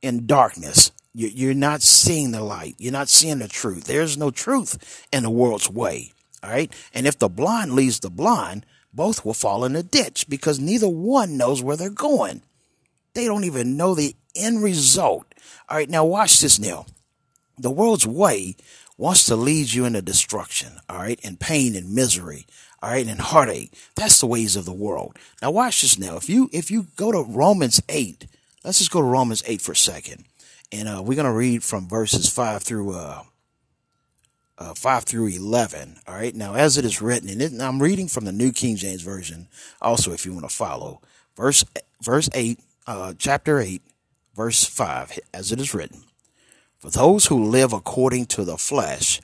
in 0.00 0.26
darkness. 0.26 0.92
You're 1.12 1.54
not 1.54 1.82
seeing 1.82 2.30
the 2.30 2.42
light. 2.42 2.74
You're 2.78 2.92
not 2.92 3.08
seeing 3.08 3.38
the 3.38 3.48
truth. 3.48 3.84
There's 3.84 4.16
no 4.16 4.30
truth 4.30 5.06
in 5.12 5.22
the 5.22 5.30
world's 5.30 5.68
way. 5.68 6.12
All 6.42 6.50
right. 6.50 6.72
And 6.94 7.06
if 7.06 7.18
the 7.18 7.28
blind 7.28 7.72
leads 7.72 8.00
the 8.00 8.10
blind, 8.10 8.64
both 8.94 9.24
will 9.26 9.34
fall 9.34 9.64
in 9.64 9.76
a 9.76 9.82
ditch 9.82 10.26
because 10.28 10.58
neither 10.58 10.88
one 10.88 11.36
knows 11.36 11.62
where 11.62 11.76
they're 11.76 11.90
going. 11.90 12.42
They 13.12 13.26
don't 13.26 13.44
even 13.44 13.76
know 13.76 13.94
the 13.94 14.16
end 14.34 14.62
result. 14.62 15.26
All 15.68 15.76
right. 15.76 15.90
Now 15.90 16.04
watch 16.04 16.40
this 16.40 16.58
now. 16.58 16.86
The 17.58 17.70
world's 17.70 18.06
way 18.06 18.56
wants 18.98 19.24
to 19.26 19.36
lead 19.36 19.72
you 19.72 19.84
into 19.84 20.02
destruction, 20.02 20.78
all 20.88 20.98
right, 20.98 21.20
and 21.24 21.40
pain 21.40 21.74
and 21.76 21.94
misery, 21.94 22.46
all 22.82 22.90
right, 22.90 23.06
and 23.06 23.20
heartache. 23.20 23.72
That's 23.94 24.20
the 24.20 24.26
ways 24.26 24.56
of 24.56 24.64
the 24.64 24.72
world. 24.72 25.16
Now 25.42 25.50
watch 25.50 25.82
this 25.82 25.98
now. 25.98 26.16
If 26.16 26.28
you 26.28 26.50
if 26.52 26.70
you 26.70 26.88
go 26.96 27.12
to 27.12 27.22
Romans 27.22 27.80
8, 27.88 28.26
let's 28.64 28.78
just 28.78 28.90
go 28.90 29.00
to 29.00 29.06
Romans 29.06 29.42
8 29.46 29.60
for 29.60 29.72
a 29.72 29.76
second. 29.76 30.24
And 30.72 30.88
uh, 30.88 31.02
we're 31.04 31.14
going 31.14 31.26
to 31.26 31.32
read 31.32 31.62
from 31.62 31.88
verses 31.88 32.28
5 32.28 32.62
through 32.62 32.92
uh, 32.94 33.22
uh, 34.58 34.74
5 34.74 35.04
through 35.04 35.28
11. 35.28 35.96
All 36.06 36.14
right. 36.14 36.34
Now, 36.34 36.54
as 36.54 36.76
it 36.76 36.84
is 36.84 37.00
written, 37.00 37.28
and 37.28 37.42
it, 37.42 37.52
I'm 37.60 37.82
reading 37.82 38.08
from 38.08 38.24
the 38.24 38.32
New 38.32 38.52
King 38.52 38.76
James 38.76 39.02
Version 39.02 39.48
also, 39.80 40.12
if 40.12 40.26
you 40.26 40.32
want 40.32 40.48
to 40.48 40.54
follow. 40.54 41.00
Verse, 41.36 41.64
verse 42.02 42.28
8, 42.34 42.58
uh, 42.86 43.14
chapter 43.18 43.60
8, 43.60 43.82
verse 44.34 44.64
5, 44.64 45.18
as 45.34 45.52
it 45.52 45.60
is 45.60 45.74
written. 45.74 46.02
For 46.86 46.92
those 46.92 47.26
who 47.26 47.42
live 47.42 47.72
according 47.72 48.26
to 48.26 48.44
the 48.44 48.56
flesh 48.56 49.20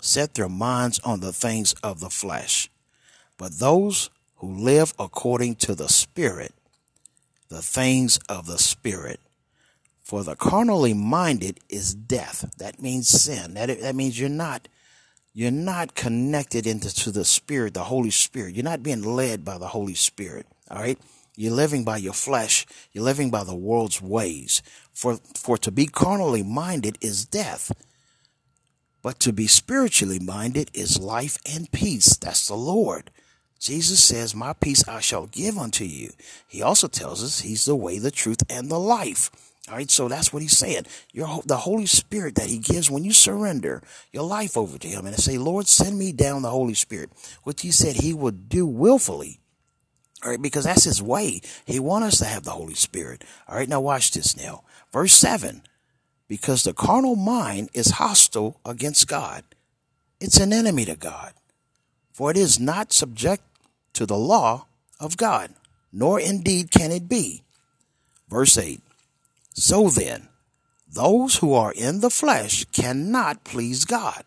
set 0.00 0.34
their 0.34 0.48
minds 0.48 1.00
on 1.00 1.18
the 1.18 1.32
things 1.32 1.72
of 1.82 1.98
the 1.98 2.08
flesh, 2.08 2.70
but 3.36 3.58
those 3.58 4.10
who 4.36 4.54
live 4.54 4.94
according 4.96 5.56
to 5.56 5.74
the 5.74 5.88
Spirit, 5.88 6.54
the 7.48 7.62
things 7.62 8.20
of 8.28 8.46
the 8.46 8.58
Spirit. 8.58 9.18
For 10.04 10.22
the 10.22 10.36
carnally 10.36 10.94
minded 10.94 11.58
is 11.68 11.96
death. 11.96 12.48
That 12.58 12.80
means 12.80 13.08
sin. 13.08 13.54
That, 13.54 13.80
that 13.80 13.96
means 13.96 14.20
you're 14.20 14.28
not 14.28 14.68
you're 15.34 15.50
not 15.50 15.96
connected 15.96 16.64
into 16.64 16.94
to 16.94 17.10
the 17.10 17.24
Spirit, 17.24 17.74
the 17.74 17.82
Holy 17.82 18.10
Spirit. 18.10 18.54
You're 18.54 18.62
not 18.62 18.84
being 18.84 19.02
led 19.02 19.44
by 19.44 19.58
the 19.58 19.66
Holy 19.66 19.94
Spirit. 19.94 20.46
All 20.70 20.78
right. 20.78 20.98
You're 21.36 21.54
living 21.54 21.84
by 21.84 21.96
your 21.96 22.12
flesh. 22.12 22.66
You're 22.92 23.04
living 23.04 23.30
by 23.30 23.44
the 23.44 23.54
world's 23.54 24.02
ways. 24.02 24.62
For 25.00 25.16
for 25.34 25.56
to 25.56 25.70
be 25.70 25.86
carnally 25.86 26.42
minded 26.42 26.98
is 27.00 27.24
death. 27.24 27.72
But 29.00 29.18
to 29.20 29.32
be 29.32 29.46
spiritually 29.46 30.18
minded 30.18 30.70
is 30.74 31.00
life 31.00 31.38
and 31.50 31.72
peace. 31.72 32.18
That's 32.18 32.46
the 32.46 32.54
Lord. 32.54 33.10
Jesus 33.58 34.04
says, 34.04 34.34
My 34.34 34.52
peace 34.52 34.86
I 34.86 35.00
shall 35.00 35.26
give 35.26 35.56
unto 35.56 35.84
you. 35.84 36.10
He 36.46 36.60
also 36.60 36.86
tells 36.86 37.24
us 37.24 37.40
he's 37.40 37.64
the 37.64 37.74
way, 37.74 37.98
the 37.98 38.10
truth, 38.10 38.42
and 38.50 38.70
the 38.70 38.78
life. 38.78 39.30
All 39.70 39.76
right, 39.76 39.90
so 39.90 40.06
that's 40.06 40.34
what 40.34 40.42
he's 40.42 40.58
saying. 40.58 40.84
Your 41.14 41.40
the 41.46 41.56
Holy 41.56 41.86
Spirit 41.86 42.34
that 42.34 42.50
he 42.50 42.58
gives 42.58 42.90
when 42.90 43.02
you 43.02 43.14
surrender 43.14 43.82
your 44.12 44.24
life 44.24 44.54
over 44.54 44.76
to 44.76 44.88
him 44.88 45.06
and 45.06 45.16
say, 45.16 45.38
Lord, 45.38 45.66
send 45.66 45.98
me 45.98 46.12
down 46.12 46.42
the 46.42 46.50
Holy 46.50 46.74
Spirit, 46.74 47.08
which 47.44 47.62
he 47.62 47.70
said 47.70 47.96
he 47.96 48.12
would 48.12 48.50
do 48.50 48.66
willfully. 48.66 49.39
All 50.22 50.30
right, 50.30 50.42
because 50.42 50.64
that's 50.64 50.84
his 50.84 51.02
way. 51.02 51.40
He 51.64 51.80
wants 51.80 52.08
us 52.08 52.18
to 52.18 52.24
have 52.26 52.44
the 52.44 52.50
Holy 52.50 52.74
Spirit. 52.74 53.24
All 53.48 53.56
right, 53.56 53.68
now 53.68 53.80
watch 53.80 54.10
this 54.10 54.36
now. 54.36 54.64
Verse 54.92 55.14
7 55.14 55.62
Because 56.28 56.64
the 56.64 56.74
carnal 56.74 57.16
mind 57.16 57.70
is 57.72 57.92
hostile 57.92 58.60
against 58.64 59.08
God, 59.08 59.44
it's 60.20 60.38
an 60.38 60.52
enemy 60.52 60.84
to 60.84 60.96
God. 60.96 61.32
For 62.12 62.30
it 62.30 62.36
is 62.36 62.60
not 62.60 62.92
subject 62.92 63.42
to 63.94 64.04
the 64.04 64.18
law 64.18 64.66
of 64.98 65.16
God, 65.16 65.54
nor 65.92 66.20
indeed 66.20 66.70
can 66.70 66.92
it 66.92 67.08
be. 67.08 67.42
Verse 68.28 68.58
8 68.58 68.80
so 69.60 69.90
then, 69.90 70.28
those 70.90 71.36
who 71.36 71.52
are 71.54 71.72
in 71.72 72.00
the 72.00 72.10
flesh 72.10 72.64
cannot 72.72 73.44
please 73.44 73.84
God. 73.84 74.24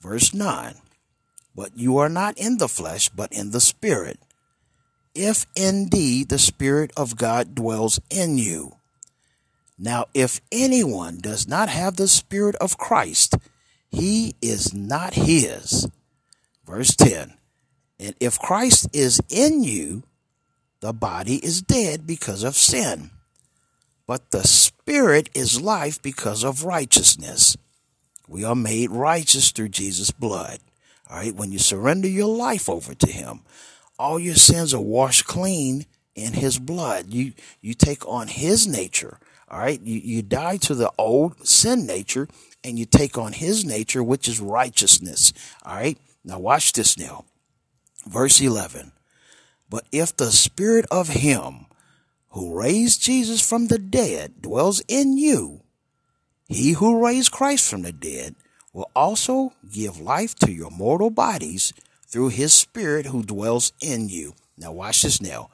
Verse 0.00 0.34
9 0.34 0.74
But 1.54 1.76
you 1.76 1.96
are 1.98 2.08
not 2.08 2.36
in 2.36 2.58
the 2.58 2.68
flesh, 2.68 3.08
but 3.08 3.32
in 3.32 3.50
the 3.50 3.60
Spirit, 3.60 4.20
if 5.16 5.46
indeed 5.56 6.28
the 6.28 6.38
Spirit 6.38 6.92
of 6.96 7.16
God 7.16 7.54
dwells 7.54 7.98
in 8.10 8.38
you. 8.38 8.76
Now, 9.78 10.06
if 10.14 10.40
anyone 10.52 11.18
does 11.18 11.48
not 11.48 11.68
have 11.68 11.96
the 11.96 12.08
Spirit 12.08 12.56
of 12.56 12.78
Christ, 12.78 13.36
he 13.90 14.34
is 14.40 14.72
not 14.72 15.14
his. 15.14 15.88
Verse 16.64 16.94
10 16.96 17.34
And 17.98 18.14
if 18.20 18.38
Christ 18.38 18.88
is 18.92 19.20
in 19.28 19.64
you, 19.64 20.02
the 20.80 20.92
body 20.92 21.36
is 21.36 21.62
dead 21.62 22.06
because 22.06 22.42
of 22.42 22.56
sin 22.56 23.10
but 24.06 24.30
the 24.30 24.46
Spirit 24.46 25.28
is 25.34 25.60
life 25.60 26.00
because 26.00 26.44
of 26.44 26.64
righteousness. 26.64 27.56
We 28.28 28.44
are 28.44 28.54
made 28.54 28.90
righteous 28.90 29.50
through 29.50 29.70
Jesus' 29.70 30.10
blood. 30.10 30.60
All 31.10 31.18
right, 31.18 31.34
when 31.34 31.52
you 31.52 31.58
surrender 31.58 32.08
your 32.08 32.34
life 32.34 32.68
over 32.68 32.94
to 32.94 33.10
Him, 33.10 33.40
all 33.98 34.18
your 34.18 34.34
sins 34.34 34.74
are 34.74 34.80
washed 34.80 35.26
clean 35.26 35.86
in 36.14 36.32
His 36.32 36.58
blood. 36.58 37.12
You 37.12 37.32
you 37.60 37.74
take 37.74 38.06
on 38.06 38.28
His 38.28 38.66
nature. 38.66 39.18
All 39.48 39.58
right, 39.58 39.80
you 39.80 40.00
you 40.02 40.22
die 40.22 40.56
to 40.58 40.74
the 40.74 40.90
old 40.98 41.46
sin 41.46 41.86
nature, 41.86 42.28
and 42.64 42.78
you 42.78 42.84
take 42.84 43.16
on 43.16 43.32
His 43.32 43.64
nature, 43.64 44.02
which 44.02 44.28
is 44.28 44.40
righteousness. 44.40 45.32
All 45.64 45.76
right, 45.76 45.98
now 46.24 46.38
watch 46.38 46.72
this 46.72 46.98
now, 46.98 47.24
verse 48.06 48.40
eleven. 48.40 48.92
But 49.68 49.86
if 49.92 50.16
the 50.16 50.30
Spirit 50.30 50.86
of 50.90 51.08
Him 51.08 51.66
who 52.30 52.58
raised 52.58 53.02
Jesus 53.02 53.46
from 53.46 53.68
the 53.68 53.78
dead 53.78 54.42
dwells 54.42 54.82
in 54.88 55.16
you, 55.16 55.62
he 56.48 56.72
who 56.72 57.04
raised 57.04 57.32
Christ 57.32 57.68
from 57.68 57.82
the 57.82 57.92
dead 57.92 58.36
will 58.72 58.90
also 58.94 59.52
give 59.72 59.98
life 59.98 60.34
to 60.36 60.52
your 60.52 60.70
mortal 60.70 61.10
bodies 61.10 61.72
through 62.06 62.28
his 62.28 62.52
spirit 62.52 63.06
who 63.06 63.22
dwells 63.22 63.72
in 63.80 64.08
you. 64.08 64.34
Now 64.56 64.72
watch 64.72 65.02
this 65.02 65.20
now. 65.20 65.50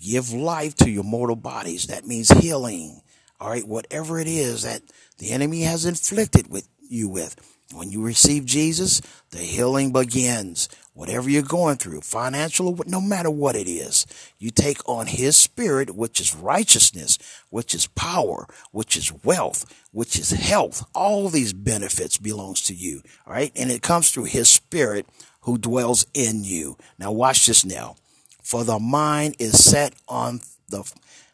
Give 0.00 0.32
life 0.32 0.74
to 0.76 0.90
your 0.90 1.04
mortal 1.04 1.36
bodies. 1.36 1.86
That 1.86 2.06
means 2.06 2.28
healing. 2.28 3.00
All 3.40 3.48
right. 3.48 3.66
Whatever 3.66 4.18
it 4.18 4.28
is 4.28 4.62
that 4.62 4.82
the 5.18 5.30
enemy 5.30 5.62
has 5.62 5.86
inflicted 5.86 6.50
with 6.50 6.68
you 6.88 7.08
with. 7.08 7.36
When 7.74 7.90
you 7.90 8.02
receive 8.02 8.44
Jesus, 8.44 9.00
the 9.30 9.38
healing 9.38 9.92
begins. 9.92 10.68
Whatever 10.94 11.28
you're 11.28 11.42
going 11.42 11.76
through, 11.76 12.00
financial, 12.02 12.78
no 12.86 13.00
matter 13.00 13.30
what 13.30 13.56
it 13.56 13.68
is, 13.68 14.06
you 14.38 14.50
take 14.50 14.88
on 14.88 15.08
His 15.08 15.36
Spirit, 15.36 15.94
which 15.94 16.20
is 16.20 16.34
righteousness, 16.34 17.18
which 17.50 17.74
is 17.74 17.88
power, 17.88 18.46
which 18.70 18.96
is 18.96 19.12
wealth, 19.24 19.66
which 19.90 20.18
is 20.18 20.30
health. 20.30 20.88
All 20.94 21.28
these 21.28 21.52
benefits 21.52 22.16
belongs 22.18 22.62
to 22.62 22.74
you. 22.74 23.02
All 23.26 23.32
right. 23.32 23.52
And 23.56 23.70
it 23.70 23.82
comes 23.82 24.10
through 24.10 24.24
His 24.24 24.48
Spirit 24.48 25.06
who 25.46 25.56
dwells 25.58 26.06
in 26.12 26.44
you. 26.44 26.76
Now 26.98 27.10
watch 27.10 27.46
this 27.46 27.64
now. 27.64 27.96
For 28.42 28.62
the 28.62 28.78
mind 28.78 29.36
is 29.38 29.64
set 29.64 29.94
on 30.06 30.42
the, 30.68 30.84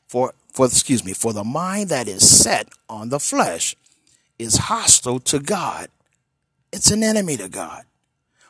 for, 0.07 0.33
for, 0.53 0.67
excuse 0.67 1.05
me, 1.05 1.13
for 1.13 1.33
the 1.33 1.45
mind 1.45 1.91
that 1.91 2.09
is 2.09 2.27
set 2.27 2.69
on 2.89 3.11
the 3.11 3.21
flesh 3.21 3.75
is 4.39 4.57
hostile 4.57 5.19
to 5.19 5.41
God 5.41 5.89
it's 6.73 6.91
an 6.91 7.03
enemy 7.03 7.37
to 7.37 7.49
God, 7.49 7.85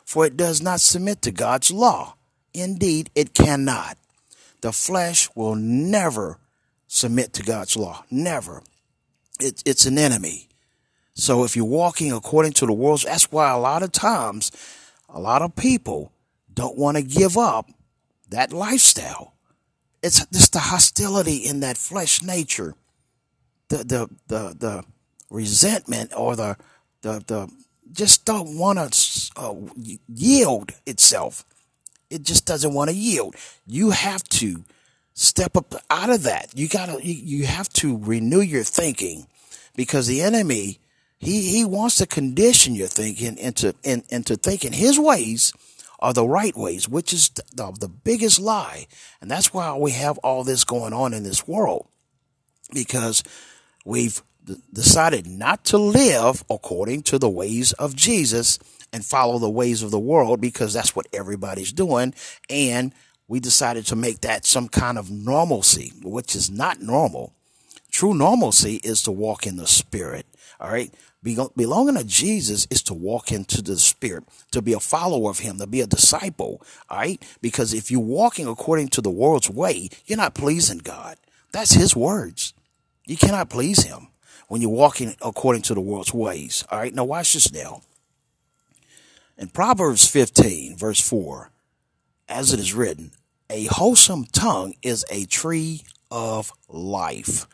for 0.05 0.25
it 0.25 0.37
does 0.37 0.61
not 0.61 0.79
submit 0.79 1.21
to 1.23 1.31
God's 1.31 1.71
law. 1.71 2.15
Indeed, 2.53 3.09
it 3.15 3.33
cannot. 3.33 3.97
The 4.61 4.71
flesh 4.71 5.29
will 5.35 5.55
never 5.55 6.39
submit 6.87 7.33
to 7.33 7.43
God's 7.43 7.75
law. 7.75 8.05
Never. 8.09 8.63
It, 9.41 9.61
it's 9.65 9.85
an 9.85 9.97
enemy. 9.97 10.47
So 11.15 11.43
if 11.43 11.55
you're 11.55 11.65
walking 11.65 12.11
according 12.13 12.53
to 12.53 12.65
the 12.65 12.73
world's, 12.73 13.03
that's 13.03 13.31
why 13.31 13.51
a 13.51 13.59
lot 13.59 13.83
of 13.83 13.91
times, 13.91 14.51
a 15.13 15.19
lot 15.19 15.41
of 15.41 15.55
people 15.55 16.11
don't 16.53 16.77
want 16.77 16.97
to 16.97 17.03
give 17.03 17.37
up 17.37 17.69
that 18.29 18.51
lifestyle. 18.51 19.33
It's 20.01 20.25
just 20.27 20.53
the 20.53 20.59
hostility 20.59 21.37
in 21.37 21.61
that 21.61 21.77
flesh 21.77 22.21
nature, 22.21 22.75
the 23.69 23.77
the 23.77 24.09
the 24.27 24.55
the 24.59 24.83
resentment 25.29 26.11
or 26.15 26.35
the 26.35 26.57
the 27.01 27.23
the 27.25 27.49
just 27.93 28.25
don't 28.25 28.57
want 28.57 28.79
to 28.79 29.31
uh, 29.37 29.53
yield 30.07 30.71
itself. 30.85 31.45
It 32.09 32.23
just 32.23 32.45
doesn't 32.45 32.73
want 32.73 32.89
to 32.89 32.95
yield. 32.95 33.35
You 33.65 33.91
have 33.91 34.23
to 34.25 34.63
step 35.13 35.55
up 35.55 35.73
out 35.89 36.09
of 36.09 36.23
that. 36.23 36.51
You 36.55 36.67
gotta, 36.67 37.05
you, 37.05 37.13
you 37.13 37.45
have 37.45 37.69
to 37.73 37.97
renew 37.97 38.41
your 38.41 38.63
thinking 38.63 39.27
because 39.75 40.07
the 40.07 40.21
enemy, 40.21 40.79
he, 41.23 41.41
he 41.49 41.65
wants 41.65 41.97
to 41.97 42.05
condition 42.05 42.75
your 42.75 42.87
thinking 42.87 43.37
into, 43.37 43.75
in, 43.83 44.03
into 44.09 44.35
thinking 44.35 44.73
his 44.73 44.99
ways 44.99 45.53
are 45.99 46.13
the 46.13 46.27
right 46.27 46.55
ways, 46.55 46.87
which 46.89 47.13
is 47.13 47.29
the, 47.29 47.71
the 47.79 47.87
biggest 47.87 48.39
lie. 48.39 48.87
And 49.21 49.31
that's 49.31 49.53
why 49.53 49.75
we 49.77 49.91
have 49.91 50.17
all 50.19 50.43
this 50.43 50.63
going 50.63 50.93
on 50.93 51.13
in 51.13 51.23
this 51.23 51.47
world 51.47 51.87
because 52.73 53.23
we've 53.85 54.21
decided 54.73 55.25
not 55.25 55.63
to 55.65 55.77
live 55.77 56.43
according 56.49 57.03
to 57.03 57.17
the 57.17 57.29
ways 57.29 57.71
of 57.73 57.95
Jesus 57.95 58.59
and 58.91 59.05
follow 59.05 59.39
the 59.39 59.49
ways 59.49 59.81
of 59.81 59.91
the 59.91 59.99
world 59.99 60.41
because 60.41 60.73
that's 60.73 60.95
what 60.95 61.07
everybody's 61.13 61.71
doing. 61.71 62.13
And 62.49 62.93
we 63.27 63.39
decided 63.39 63.85
to 63.87 63.95
make 63.95 64.21
that 64.21 64.45
some 64.45 64.67
kind 64.67 64.97
of 64.97 65.09
normalcy, 65.09 65.93
which 66.03 66.35
is 66.35 66.51
not 66.51 66.81
normal. 66.81 67.33
True 67.93 68.15
normalcy 68.15 68.81
is 68.83 69.03
to 69.03 69.11
walk 69.11 69.45
in 69.45 69.55
the 69.55 69.67
spirit. 69.67 70.25
All 70.59 70.71
right. 70.71 70.91
Belonging 71.23 71.95
to 71.95 72.03
Jesus 72.03 72.67
is 72.71 72.81
to 72.83 72.93
walk 72.93 73.31
into 73.31 73.61
the 73.61 73.77
spirit, 73.77 74.25
to 74.51 74.61
be 74.63 74.73
a 74.73 74.79
follower 74.79 75.29
of 75.29 75.39
him, 75.39 75.59
to 75.59 75.67
be 75.67 75.79
a 75.79 75.87
disciple. 75.87 76.61
All 76.89 76.97
right. 76.97 77.23
Because 77.39 77.71
if 77.73 77.91
you're 77.91 78.01
walking 78.01 78.47
according 78.47 78.89
to 78.89 79.01
the 79.01 79.11
world's 79.11 79.49
way, 79.49 79.89
you're 80.05 80.17
not 80.17 80.33
pleasing 80.33 80.79
God. 80.79 81.17
That's 81.51 81.73
his 81.73 81.95
words. 81.95 82.53
You 83.05 83.15
cannot 83.15 83.49
please 83.51 83.83
him. 83.83 84.07
when 84.53 84.61
you're 84.61 84.69
walking 84.69 85.15
according 85.21 85.63
to 85.63 85.73
the 85.73 85.81
world's 85.81 86.13
ways. 86.13 86.63
All 86.69 86.77
right, 86.77 86.93
now 86.93 87.03
watch 87.05 87.33
this 87.33 87.51
now. 87.51 87.81
In 89.37 89.47
Proverbs 89.47 90.07
15, 90.07 90.77
verse 90.77 91.01
4, 91.01 91.49
as 92.29 92.53
it 92.53 92.59
is 92.59 92.73
written, 92.73 93.13
a 93.49 93.65
wholesome 93.65 94.25
tongue 94.25 94.75
is 94.83 95.05
a 95.09 95.25
tree 95.25 95.81
of 96.11 96.51
life. 96.69 97.47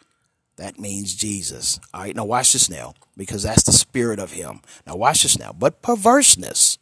That 0.59 0.77
means 0.77 1.15
Jesus. 1.15 1.79
All 1.93 2.01
right, 2.01 2.13
now 2.13 2.25
watch 2.25 2.51
this 2.51 2.69
now, 2.69 2.93
because 3.15 3.43
that's 3.43 3.63
the 3.63 3.71
spirit 3.71 4.19
of 4.19 4.33
him. 4.33 4.59
Now 4.85 4.97
watch 4.97 5.23
this 5.23 5.39
now. 5.39 5.55
But 5.57 5.81
perverseness 5.81 6.77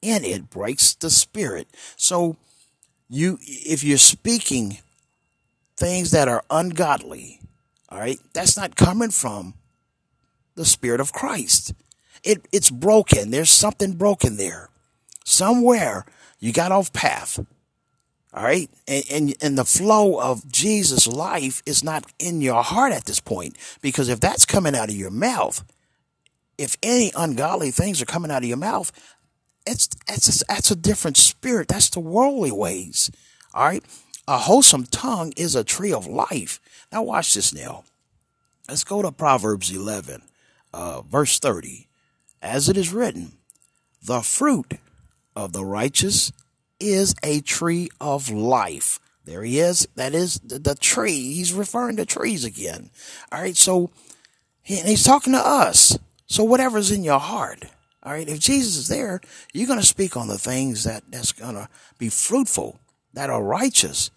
in 0.00 0.24
it 0.24 0.48
breaks 0.48 0.94
the 0.94 1.10
spirit. 1.10 1.68
So 1.96 2.36
you 3.10 3.38
if 3.42 3.84
you're 3.84 3.98
speaking 3.98 4.78
things 5.76 6.12
that 6.12 6.28
are 6.28 6.42
ungodly, 6.48 7.40
all 7.90 7.98
right, 7.98 8.18
that's 8.32 8.56
not 8.56 8.76
coming 8.76 9.10
from 9.10 9.52
the 10.54 10.64
spirit 10.64 11.00
of 11.00 11.12
Christ. 11.12 11.74
It 12.24 12.48
it's 12.52 12.70
broken. 12.70 13.30
There's 13.30 13.50
something 13.50 13.92
broken 13.92 14.38
there. 14.38 14.70
Somewhere 15.26 16.06
you 16.38 16.54
got 16.54 16.72
off 16.72 16.94
path. 16.94 17.38
All 18.32 18.44
right. 18.44 18.70
And, 18.86 19.04
and, 19.10 19.34
and 19.40 19.58
the 19.58 19.64
flow 19.64 20.20
of 20.20 20.50
Jesus' 20.50 21.06
life 21.06 21.62
is 21.66 21.82
not 21.82 22.04
in 22.18 22.40
your 22.40 22.62
heart 22.62 22.92
at 22.92 23.04
this 23.04 23.20
point. 23.20 23.56
Because 23.82 24.08
if 24.08 24.20
that's 24.20 24.46
coming 24.46 24.76
out 24.76 24.88
of 24.88 24.94
your 24.94 25.10
mouth, 25.10 25.64
if 26.56 26.76
any 26.82 27.10
ungodly 27.16 27.70
things 27.70 28.00
are 28.00 28.06
coming 28.06 28.30
out 28.30 28.42
of 28.42 28.48
your 28.48 28.56
mouth, 28.56 28.92
it's, 29.66 29.88
it's, 30.08 30.44
that's 30.46 30.70
a 30.70 30.76
different 30.76 31.16
spirit. 31.16 31.68
That's 31.68 31.90
the 31.90 32.00
worldly 32.00 32.52
ways. 32.52 33.10
All 33.52 33.64
right. 33.64 33.84
A 34.28 34.38
wholesome 34.38 34.84
tongue 34.86 35.32
is 35.36 35.56
a 35.56 35.64
tree 35.64 35.92
of 35.92 36.06
life. 36.06 36.60
Now 36.92 37.02
watch 37.02 37.34
this 37.34 37.52
now. 37.52 37.84
Let's 38.68 38.84
go 38.84 39.02
to 39.02 39.10
Proverbs 39.10 39.74
11, 39.74 40.22
uh, 40.72 41.02
verse 41.02 41.40
30. 41.40 41.88
As 42.40 42.68
it 42.68 42.76
is 42.76 42.92
written, 42.92 43.32
the 44.02 44.20
fruit 44.20 44.74
of 45.34 45.52
the 45.52 45.64
righteous 45.64 46.32
is 46.80 47.14
a 47.22 47.40
tree 47.40 47.88
of 48.00 48.30
life. 48.30 48.98
There 49.24 49.42
he 49.42 49.60
is. 49.60 49.86
That 49.94 50.14
is 50.14 50.40
the, 50.40 50.74
tree. 50.74 51.34
He's 51.34 51.52
referring 51.52 51.96
to 51.96 52.06
trees 52.06 52.44
again. 52.44 52.90
All 53.30 53.40
right. 53.40 53.56
So 53.56 53.90
he, 54.62 54.76
he's 54.76 55.04
talking 55.04 55.34
to 55.34 55.38
us. 55.38 55.98
So 56.26 56.42
whatever's 56.42 56.90
in 56.90 57.04
your 57.04 57.20
heart. 57.20 57.64
All 58.02 58.12
right. 58.12 58.28
If 58.28 58.40
Jesus 58.40 58.76
is 58.76 58.88
there, 58.88 59.20
you're 59.52 59.68
going 59.68 59.78
to 59.78 59.86
speak 59.86 60.16
on 60.16 60.28
the 60.28 60.38
things 60.38 60.84
that 60.84 61.04
that's 61.10 61.32
going 61.32 61.54
to 61.54 61.68
be 61.98 62.08
fruitful, 62.08 62.80
that 63.12 63.30
are 63.30 63.42
righteous. 63.42 64.10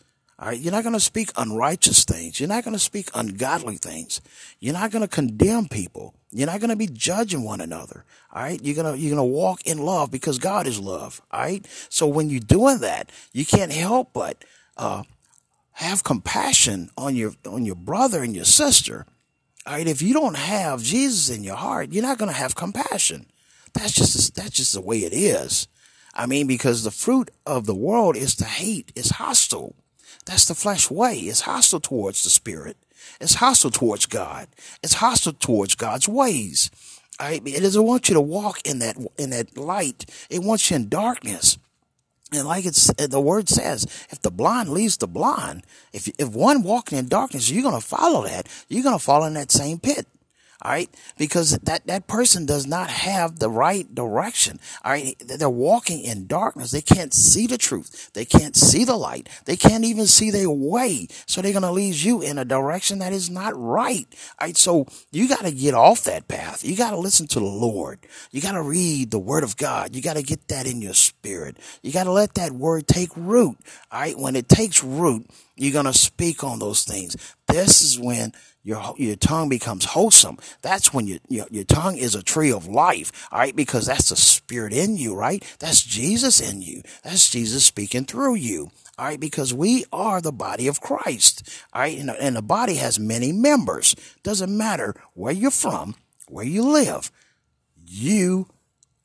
All 0.44 0.50
right. 0.50 0.60
You're 0.60 0.74
not 0.74 0.84
going 0.84 0.92
to 0.92 1.00
speak 1.00 1.32
unrighteous 1.38 2.04
things. 2.04 2.38
You're 2.38 2.50
not 2.50 2.66
going 2.66 2.74
to 2.74 2.80
speak 2.80 3.10
ungodly 3.16 3.78
things. 3.78 4.20
You're 4.60 4.74
not 4.74 4.92
going 4.92 5.02
to 5.02 5.08
condemn 5.08 5.70
people. 5.70 6.16
You're 6.32 6.48
not 6.48 6.60
going 6.60 6.70
to 6.70 6.76
be 6.76 6.88
judging 6.88 7.46
one 7.46 7.62
another. 7.62 8.04
All 8.34 8.44
right. 8.44 8.60
You're 8.62 8.76
going 8.76 8.94
to, 8.94 9.00
you're 9.00 9.16
going 9.16 9.26
to 9.26 9.34
walk 9.34 9.66
in 9.66 9.78
love 9.78 10.12
because 10.12 10.40
God 10.40 10.68
is 10.68 10.82
love. 10.82 11.22
All 11.32 11.40
right. 11.40 11.66
So 11.88 12.08
when 12.08 12.30
you're 12.30 12.42
doing 12.42 12.80
that, 12.80 13.10
you 13.32 13.46
can't 13.46 13.72
help 13.72 14.12
but, 14.12 14.44
uh, 14.76 15.04
have 15.76 16.04
compassion 16.04 16.90
on 16.98 17.16
your, 17.16 17.32
on 17.48 17.64
your 17.64 17.76
brother 17.76 18.22
and 18.22 18.36
your 18.36 18.44
sister. 18.44 19.06
All 19.66 19.76
right. 19.76 19.88
If 19.88 20.02
you 20.02 20.14
don't 20.14 20.36
have 20.36 20.84
Jesus 20.84 21.34
in 21.34 21.46
your 21.46 21.56
heart, 21.56 21.94
you're 21.94 22.04
not 22.04 22.18
going 22.18 22.30
to 22.30 22.38
have 22.38 22.54
compassion. 22.54 23.28
That's 23.74 23.94
just, 23.94 24.36
that's 24.36 24.50
just 24.50 24.74
the 24.74 24.82
way 24.82 25.06
it 25.06 25.14
is. 25.14 25.70
I 26.14 26.26
mean, 26.26 26.48
because 26.48 26.84
the 26.84 26.92
fruit 26.92 27.32
of 27.46 27.66
the 27.66 27.74
world 27.74 28.18
is 28.18 28.36
to 28.36 28.44
hate, 28.46 28.92
is 28.94 29.12
hostile. 29.12 29.74
That's 30.26 30.46
the 30.46 30.56
flesh 30.56 30.90
way. 30.90 31.18
It's 31.18 31.42
hostile 31.42 31.80
towards 31.80 32.24
the 32.24 32.30
spirit. 32.30 32.78
It's 33.20 33.36
hostile 33.36 33.72
towards 33.72 34.06
God. 34.06 34.48
It's 34.82 34.96
hostile 34.96 35.34
towards 35.34 35.76
God's 35.76 36.08
ways. 36.08 36.72
Right? 37.20 37.42
It 37.46 37.62
doesn't 37.62 37.84
want 37.84 38.10
you 38.10 38.16
to 38.16 38.22
walk 38.22 38.66
in 38.66 38.80
that 38.80 38.98
in 39.18 39.30
that 39.30 39.58
light. 39.58 40.06
It 40.30 40.44
wants 40.44 40.70
you 40.70 40.78
in 40.78 40.90
darkness. 40.90 41.58
And 42.34 42.48
like 42.48 42.66
it's 42.66 42.90
uh, 42.90 43.08
the 43.08 43.22
word 43.22 43.48
says, 43.48 43.84
if 44.10 44.22
the 44.22 44.32
blind 44.32 44.70
leads 44.70 44.98
the 44.98 45.08
blind, 45.08 45.66
if 45.94 46.08
if 46.18 46.30
one 46.30 46.64
walking 46.64 46.98
in 46.98 47.08
darkness, 47.08 47.52
you're 47.52 47.64
gonna 47.64 47.82
follow 47.82 48.24
that. 48.24 48.48
You're 48.68 48.84
gonna 48.84 49.00
fall 49.00 49.26
in 49.26 49.36
that 49.36 49.52
same 49.52 49.80
pit. 49.80 50.08
All 50.64 50.72
right. 50.72 50.90
Because 51.18 51.58
that, 51.60 51.86
that 51.88 52.08
person 52.08 52.46
does 52.46 52.66
not 52.66 52.90
have 52.90 53.40
the 53.40 53.50
right 53.50 53.94
direction. 53.94 54.60
All 54.84 54.94
right. 54.94 55.16
They're 55.20 55.50
walking 55.50 56.00
in 56.02 56.26
darkness. 56.26 56.72
They 56.72 56.82
can't 56.82 57.14
see 57.14 57.48
the 57.48 57.58
truth. 57.58 58.12
They 58.14 58.24
can't 58.24 58.56
see 58.56 58.86
the 58.86 58.96
light. 58.96 59.28
They 59.46 59.58
can't 59.58 59.84
even 59.84 60.08
see 60.08 60.32
their 60.32 60.50
way. 60.50 61.08
So 61.26 61.42
they're 61.42 61.52
going 61.52 61.64
to 61.64 61.72
lead 61.72 61.96
you 61.96 62.22
in 62.22 62.38
a 62.38 62.46
direction 62.46 63.00
that 63.00 63.12
is 63.12 63.30
not 63.30 63.60
right. 63.60 64.08
All 64.40 64.48
right. 64.48 64.58
So 64.58 64.88
you 65.12 65.28
got 65.28 65.42
to 65.42 65.52
get 65.52 65.74
off 65.74 66.06
that 66.06 66.30
path. 66.30 66.64
You 66.64 66.78
got 66.78 66.92
to 66.92 66.98
listen 66.98 67.28
to 67.28 67.40
the 67.40 67.46
Lord. 67.46 68.00
You 68.32 68.40
got 68.40 68.54
to 68.54 68.64
read 68.64 69.12
the 69.12 69.20
word 69.20 69.44
of 69.44 69.58
God. 69.58 69.96
You 69.96 70.02
got 70.02 70.16
to 70.16 70.24
get 70.24 70.48
that 70.48 70.66
in 70.66 70.82
your 70.82 70.94
spirit. 70.94 71.58
You 71.82 71.92
got 71.92 72.06
to 72.06 72.12
let 72.12 72.36
that 72.36 72.54
word 72.54 72.88
take 72.88 73.10
root. 73.18 73.58
All 73.92 74.00
right. 74.00 74.18
When 74.18 74.38
it 74.38 74.48
takes 74.48 74.82
root, 74.82 75.30
you're 75.56 75.74
going 75.74 75.86
to 75.86 75.94
speak 75.94 76.44
on 76.44 76.60
those 76.60 76.84
things. 76.84 77.16
This 77.48 77.82
is 77.82 78.00
when 78.00 78.34
your 78.64 78.96
your 78.98 79.16
tongue 79.16 79.50
becomes 79.50 79.86
wholesome. 79.86 80.38
That's 80.62 80.94
when 80.94 81.06
your, 81.06 81.20
your 81.28 81.46
your 81.52 81.64
tongue 81.66 81.98
is 81.98 82.16
a 82.16 82.24
tree 82.24 82.52
of 82.52 82.68
life, 82.68 83.28
all 83.32 83.40
right? 83.40 83.56
Because 83.56 83.86
that's 83.86 84.10
the 84.10 84.16
spirit 84.16 84.74
in 84.74 84.98
you, 84.98 85.16
right? 85.16 85.44
That's 85.60 85.82
Jesus 85.82 86.40
in 86.40 86.62
you. 86.62 86.82
That's 87.04 87.30
Jesus 87.30 87.66
speaking 87.66 88.06
through 88.06 88.36
you. 88.36 88.72
All 88.98 89.06
right, 89.06 89.20
because 89.20 89.56
we 89.56 89.86
are 89.92 90.22
the 90.22 90.32
body 90.32 90.68
of 90.68 90.80
Christ. 90.80 91.50
All 91.74 91.82
right, 91.82 91.98
and, 91.98 92.12
and 92.12 92.36
the 92.36 92.44
body 92.44 92.76
has 92.76 93.00
many 93.00 93.32
members. 93.32 93.96
Doesn't 94.22 94.56
matter 94.56 94.94
where 95.16 95.34
you're 95.34 95.50
from, 95.50 95.96
where 96.28 96.46
you 96.46 96.62
live, 96.62 97.12
you 97.76 98.48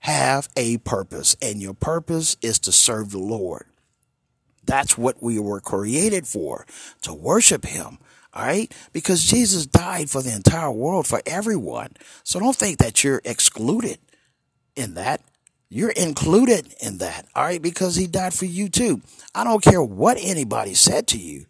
have 0.01 0.49
a 0.57 0.77
purpose, 0.79 1.37
and 1.41 1.63
your 1.63 1.73
purpose 1.73 2.37
is 2.43 2.59
to 2.61 2.71
serve 2.73 3.11
the 3.11 3.19
Lord. 3.19 3.65
That's 4.69 4.99
what 4.99 5.23
we 5.23 5.39
were 5.39 5.61
created 5.61 6.27
for, 6.27 6.67
to 7.01 7.15
worship 7.15 7.65
Him. 7.65 7.99
All 8.35 8.45
right. 8.45 8.73
Because 8.93 9.25
Jesus 9.25 9.67
died 9.67 10.11
for 10.11 10.23
the 10.23 10.35
entire 10.35 10.71
world, 10.71 11.07
for 11.07 11.23
everyone. 11.25 11.95
So 12.23 12.39
don't 12.39 12.55
think 12.55 12.79
that 12.79 13.03
you're 13.03 13.23
excluded 13.25 13.99
in 14.77 14.95
that. 14.95 15.23
You're 15.71 15.91
included 15.91 16.75
in 16.81 16.99
that. 16.99 17.27
All 17.35 17.45
right. 17.45 17.63
Because 17.63 17.97
he 17.97 18.07
died 18.07 18.35
for 18.35 18.45
you 18.45 18.69
too. 18.69 19.01
I 19.35 19.43
don't 19.43 19.65
care 19.65 19.83
what 19.83 20.19
anybody 20.21 20.75
said 20.75 21.07
to 21.09 21.19
you. 21.19 21.47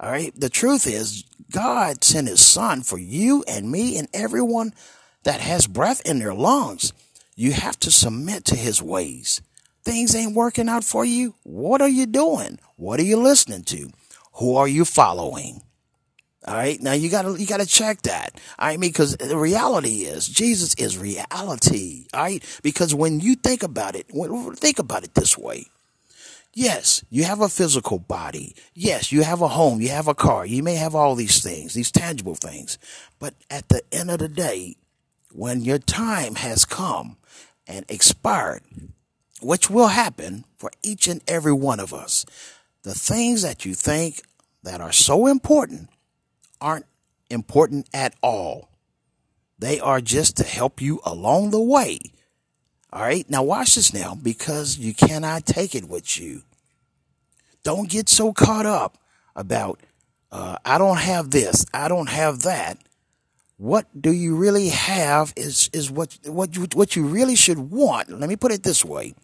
All 0.00 0.10
right. 0.10 0.32
The 0.38 0.50
truth 0.50 0.86
is 0.86 1.24
God 1.52 2.02
sent 2.02 2.28
his 2.28 2.44
son 2.44 2.82
for 2.82 2.98
you 2.98 3.44
and 3.46 3.70
me 3.70 3.96
and 3.96 4.08
everyone 4.12 4.74
that 5.22 5.40
has 5.40 5.68
breath 5.68 6.02
in 6.04 6.18
their 6.18 6.34
lungs. 6.34 6.92
You 7.36 7.52
have 7.52 7.78
to 7.80 7.90
submit 7.90 8.44
to 8.46 8.56
his 8.56 8.82
ways. 8.82 9.40
Things 9.84 10.14
ain't 10.14 10.34
working 10.34 10.68
out 10.68 10.84
for 10.84 11.04
you. 11.04 11.34
What 11.42 11.80
are 11.80 11.88
you 11.88 12.06
doing? 12.06 12.58
What 12.76 13.00
are 13.00 13.04
you 13.04 13.16
listening 13.16 13.64
to? 13.64 13.90
Who 14.34 14.56
are 14.56 14.68
you 14.68 14.84
following? 14.84 15.62
All 16.46 16.54
right. 16.54 16.80
Now 16.80 16.92
you 16.92 17.10
gotta, 17.10 17.38
you 17.38 17.46
gotta 17.46 17.66
check 17.66 18.02
that. 18.02 18.40
I 18.58 18.72
mean, 18.72 18.90
because 18.90 19.16
the 19.16 19.36
reality 19.36 20.04
is 20.04 20.26
Jesus 20.26 20.74
is 20.74 20.96
reality. 20.96 22.06
All 22.14 22.22
right. 22.22 22.60
Because 22.62 22.94
when 22.94 23.20
you 23.20 23.34
think 23.34 23.62
about 23.62 23.94
it, 23.96 24.06
think 24.56 24.78
about 24.78 25.04
it 25.04 25.14
this 25.14 25.36
way. 25.36 25.66
Yes, 26.52 27.04
you 27.10 27.24
have 27.24 27.40
a 27.40 27.48
physical 27.48 28.00
body. 28.00 28.56
Yes, 28.74 29.12
you 29.12 29.22
have 29.22 29.40
a 29.40 29.48
home. 29.48 29.80
You 29.80 29.90
have 29.90 30.08
a 30.08 30.14
car. 30.14 30.44
You 30.44 30.64
may 30.64 30.74
have 30.74 30.96
all 30.96 31.14
these 31.14 31.42
things, 31.42 31.74
these 31.74 31.92
tangible 31.92 32.34
things. 32.34 32.76
But 33.20 33.34
at 33.48 33.68
the 33.68 33.82
end 33.92 34.10
of 34.10 34.18
the 34.18 34.28
day, 34.28 34.76
when 35.32 35.60
your 35.60 35.78
time 35.78 36.34
has 36.34 36.64
come 36.64 37.18
and 37.68 37.84
expired, 37.88 38.62
which 39.42 39.70
will 39.70 39.88
happen 39.88 40.44
for 40.56 40.70
each 40.82 41.08
and 41.08 41.22
every 41.26 41.52
one 41.52 41.80
of 41.80 41.92
us, 41.94 42.26
the 42.82 42.94
things 42.94 43.42
that 43.42 43.64
you 43.64 43.74
think 43.74 44.22
that 44.62 44.80
are 44.80 44.92
so 44.92 45.26
important 45.26 45.88
aren't 46.60 46.86
important 47.30 47.88
at 47.94 48.14
all. 48.22 48.68
They 49.58 49.78
are 49.78 50.00
just 50.00 50.36
to 50.38 50.44
help 50.44 50.80
you 50.80 51.00
along 51.04 51.50
the 51.50 51.60
way. 51.60 51.98
All 52.92 53.02
right. 53.02 53.28
Now 53.30 53.42
watch 53.42 53.74
this 53.74 53.94
now 53.94 54.14
because 54.20 54.78
you 54.78 54.94
cannot 54.94 55.46
take 55.46 55.74
it 55.74 55.88
with 55.88 56.18
you. 56.18 56.42
Don't 57.62 57.88
get 57.88 58.08
so 58.08 58.32
caught 58.32 58.66
up 58.66 58.98
about, 59.36 59.80
uh, 60.32 60.56
I 60.64 60.78
don't 60.78 60.98
have 60.98 61.30
this. 61.30 61.66
I 61.72 61.88
don't 61.88 62.08
have 62.08 62.42
that. 62.42 62.78
What 63.58 63.86
do 64.00 64.10
you 64.10 64.36
really 64.36 64.70
have 64.70 65.34
is, 65.36 65.68
is 65.74 65.90
what, 65.90 66.18
what 66.24 66.56
you, 66.56 66.66
what 66.72 66.96
you 66.96 67.06
really 67.06 67.36
should 67.36 67.58
want. 67.58 68.08
Let 68.08 68.28
me 68.28 68.36
put 68.36 68.52
it 68.52 68.62
this 68.62 68.84
way. 68.84 69.14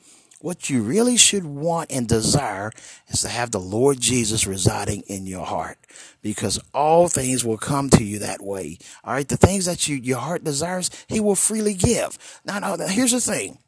What 0.41 0.69
you 0.69 0.83
really 0.83 1.17
should 1.17 1.45
want 1.45 1.91
and 1.91 2.07
desire 2.07 2.71
is 3.09 3.23
to 3.23 3.29
have 3.29 3.51
the 3.51 3.61
Lord 3.61 4.01
Jesus 4.01 4.47
residing 4.47 5.03
in 5.07 5.27
your 5.27 5.47
heart 5.47 5.79
because 6.23 6.61
all 6.75 7.09
things 7.09 7.45
will 7.45 7.57
come 7.57 7.89
to 7.91 8.05
you 8.05 8.19
that 8.19 8.43
way. 8.43 8.79
All 9.03 9.15
right. 9.15 9.27
The 9.27 9.37
things 9.37 9.65
that 9.65 9.89
you, 9.89 9.97
your 9.97 10.19
heart 10.19 10.45
desires, 10.45 10.91
he 11.09 11.21
will 11.21 11.37
freely 11.37 11.75
give. 11.75 12.19
Now, 12.45 12.59
now, 12.59 12.77
here's 12.87 13.13
the 13.13 13.21
thing. 13.21 13.59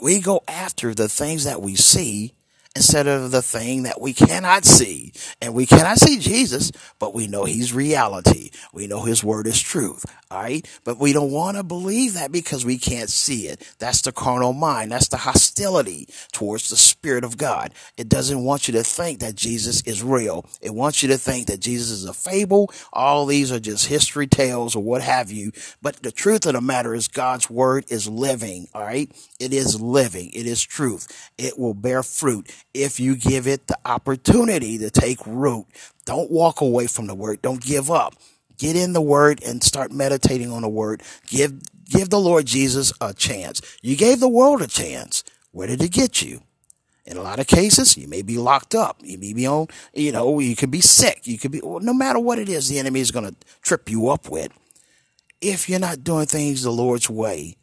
We 0.00 0.20
go 0.20 0.42
after 0.48 0.94
the 0.94 1.08
things 1.08 1.44
that 1.44 1.60
we 1.60 1.74
see 1.76 2.34
instead 2.80 3.06
of 3.06 3.30
the 3.30 3.42
thing 3.42 3.82
that 3.82 4.00
we 4.00 4.14
cannot 4.14 4.64
see. 4.64 5.12
And 5.42 5.52
we 5.52 5.66
cannot 5.66 5.98
see 5.98 6.18
Jesus, 6.18 6.72
but 6.98 7.12
we 7.14 7.26
know 7.26 7.44
he's 7.44 7.74
reality. 7.74 8.52
We 8.72 8.86
know 8.86 9.02
his 9.02 9.22
word 9.22 9.46
is 9.46 9.60
truth. 9.60 10.06
All 10.30 10.40
right. 10.40 10.66
But 10.82 10.98
we 10.98 11.12
don't 11.12 11.30
want 11.30 11.58
to 11.58 11.62
believe 11.62 12.14
that 12.14 12.32
because 12.32 12.64
we 12.64 12.78
can't 12.78 13.10
see 13.10 13.48
it. 13.48 13.74
That's 13.78 14.00
the 14.00 14.12
carnal 14.12 14.54
mind. 14.54 14.92
That's 14.92 15.08
the 15.08 15.18
hostility 15.18 16.08
towards 16.32 16.70
the 16.70 16.76
spirit 16.76 17.22
of 17.22 17.36
God. 17.36 17.74
It 17.98 18.08
doesn't 18.08 18.44
want 18.44 18.66
you 18.66 18.72
to 18.74 18.82
think 18.82 19.20
that 19.20 19.34
Jesus 19.34 19.82
is 19.82 20.02
real. 20.02 20.46
It 20.62 20.74
wants 20.74 21.02
you 21.02 21.10
to 21.10 21.18
think 21.18 21.48
that 21.48 21.60
Jesus 21.60 21.90
is 21.90 22.04
a 22.06 22.14
fable. 22.14 22.72
All 22.94 23.26
these 23.26 23.52
are 23.52 23.60
just 23.60 23.88
history 23.88 24.26
tales 24.26 24.74
or 24.74 24.82
what 24.82 25.02
have 25.02 25.30
you. 25.30 25.52
But 25.82 25.96
the 25.96 26.12
truth 26.12 26.46
of 26.46 26.54
the 26.54 26.62
matter 26.62 26.94
is 26.94 27.08
God's 27.08 27.50
word 27.50 27.84
is 27.88 28.08
living. 28.08 28.68
All 28.72 28.84
right. 28.84 29.10
It 29.38 29.52
is 29.52 29.78
living. 29.80 30.30
It 30.32 30.46
is 30.46 30.62
truth. 30.62 31.30
It 31.36 31.58
will 31.58 31.74
bear 31.74 32.02
fruit 32.02 32.50
if 32.74 33.00
you 33.00 33.16
give 33.16 33.46
it 33.46 33.66
the 33.66 33.78
opportunity 33.84 34.78
to 34.78 34.90
take 34.90 35.18
root. 35.26 35.66
Don't 36.04 36.30
walk 36.30 36.60
away 36.60 36.86
from 36.86 37.06
the 37.06 37.14
word. 37.14 37.42
Don't 37.42 37.62
give 37.62 37.90
up. 37.90 38.14
Get 38.58 38.76
in 38.76 38.92
the 38.92 39.00
word 39.00 39.42
and 39.42 39.62
start 39.62 39.90
meditating 39.90 40.52
on 40.52 40.62
the 40.62 40.68
word. 40.68 41.02
Give, 41.26 41.60
give 41.84 42.10
the 42.10 42.20
Lord 42.20 42.46
Jesus 42.46 42.92
a 43.00 43.14
chance. 43.14 43.60
You 43.82 43.96
gave 43.96 44.20
the 44.20 44.28
world 44.28 44.62
a 44.62 44.66
chance. 44.66 45.24
Where 45.52 45.66
did 45.66 45.82
it 45.82 45.92
get 45.92 46.22
you? 46.22 46.42
In 47.06 47.16
a 47.16 47.22
lot 47.22 47.40
of 47.40 47.46
cases, 47.46 47.96
you 47.96 48.06
may 48.06 48.22
be 48.22 48.38
locked 48.38 48.74
up. 48.74 48.98
You 49.02 49.18
may 49.18 49.32
be 49.32 49.46
on, 49.46 49.68
you 49.94 50.12
know, 50.12 50.38
you 50.38 50.54
could 50.54 50.70
be 50.70 50.82
sick. 50.82 51.26
You 51.26 51.38
could 51.38 51.50
be, 51.50 51.60
no 51.64 51.94
matter 51.94 52.20
what 52.20 52.38
it 52.38 52.48
is, 52.48 52.68
the 52.68 52.78
enemy 52.78 53.00
is 53.00 53.10
going 53.10 53.28
to 53.28 53.34
trip 53.62 53.90
you 53.90 54.08
up 54.10 54.28
with. 54.28 54.52
If 55.40 55.68
you're 55.68 55.80
not 55.80 56.04
doing 56.04 56.26
things 56.26 56.62
the 56.62 56.70
Lord's 56.70 57.08
way, 57.10 57.56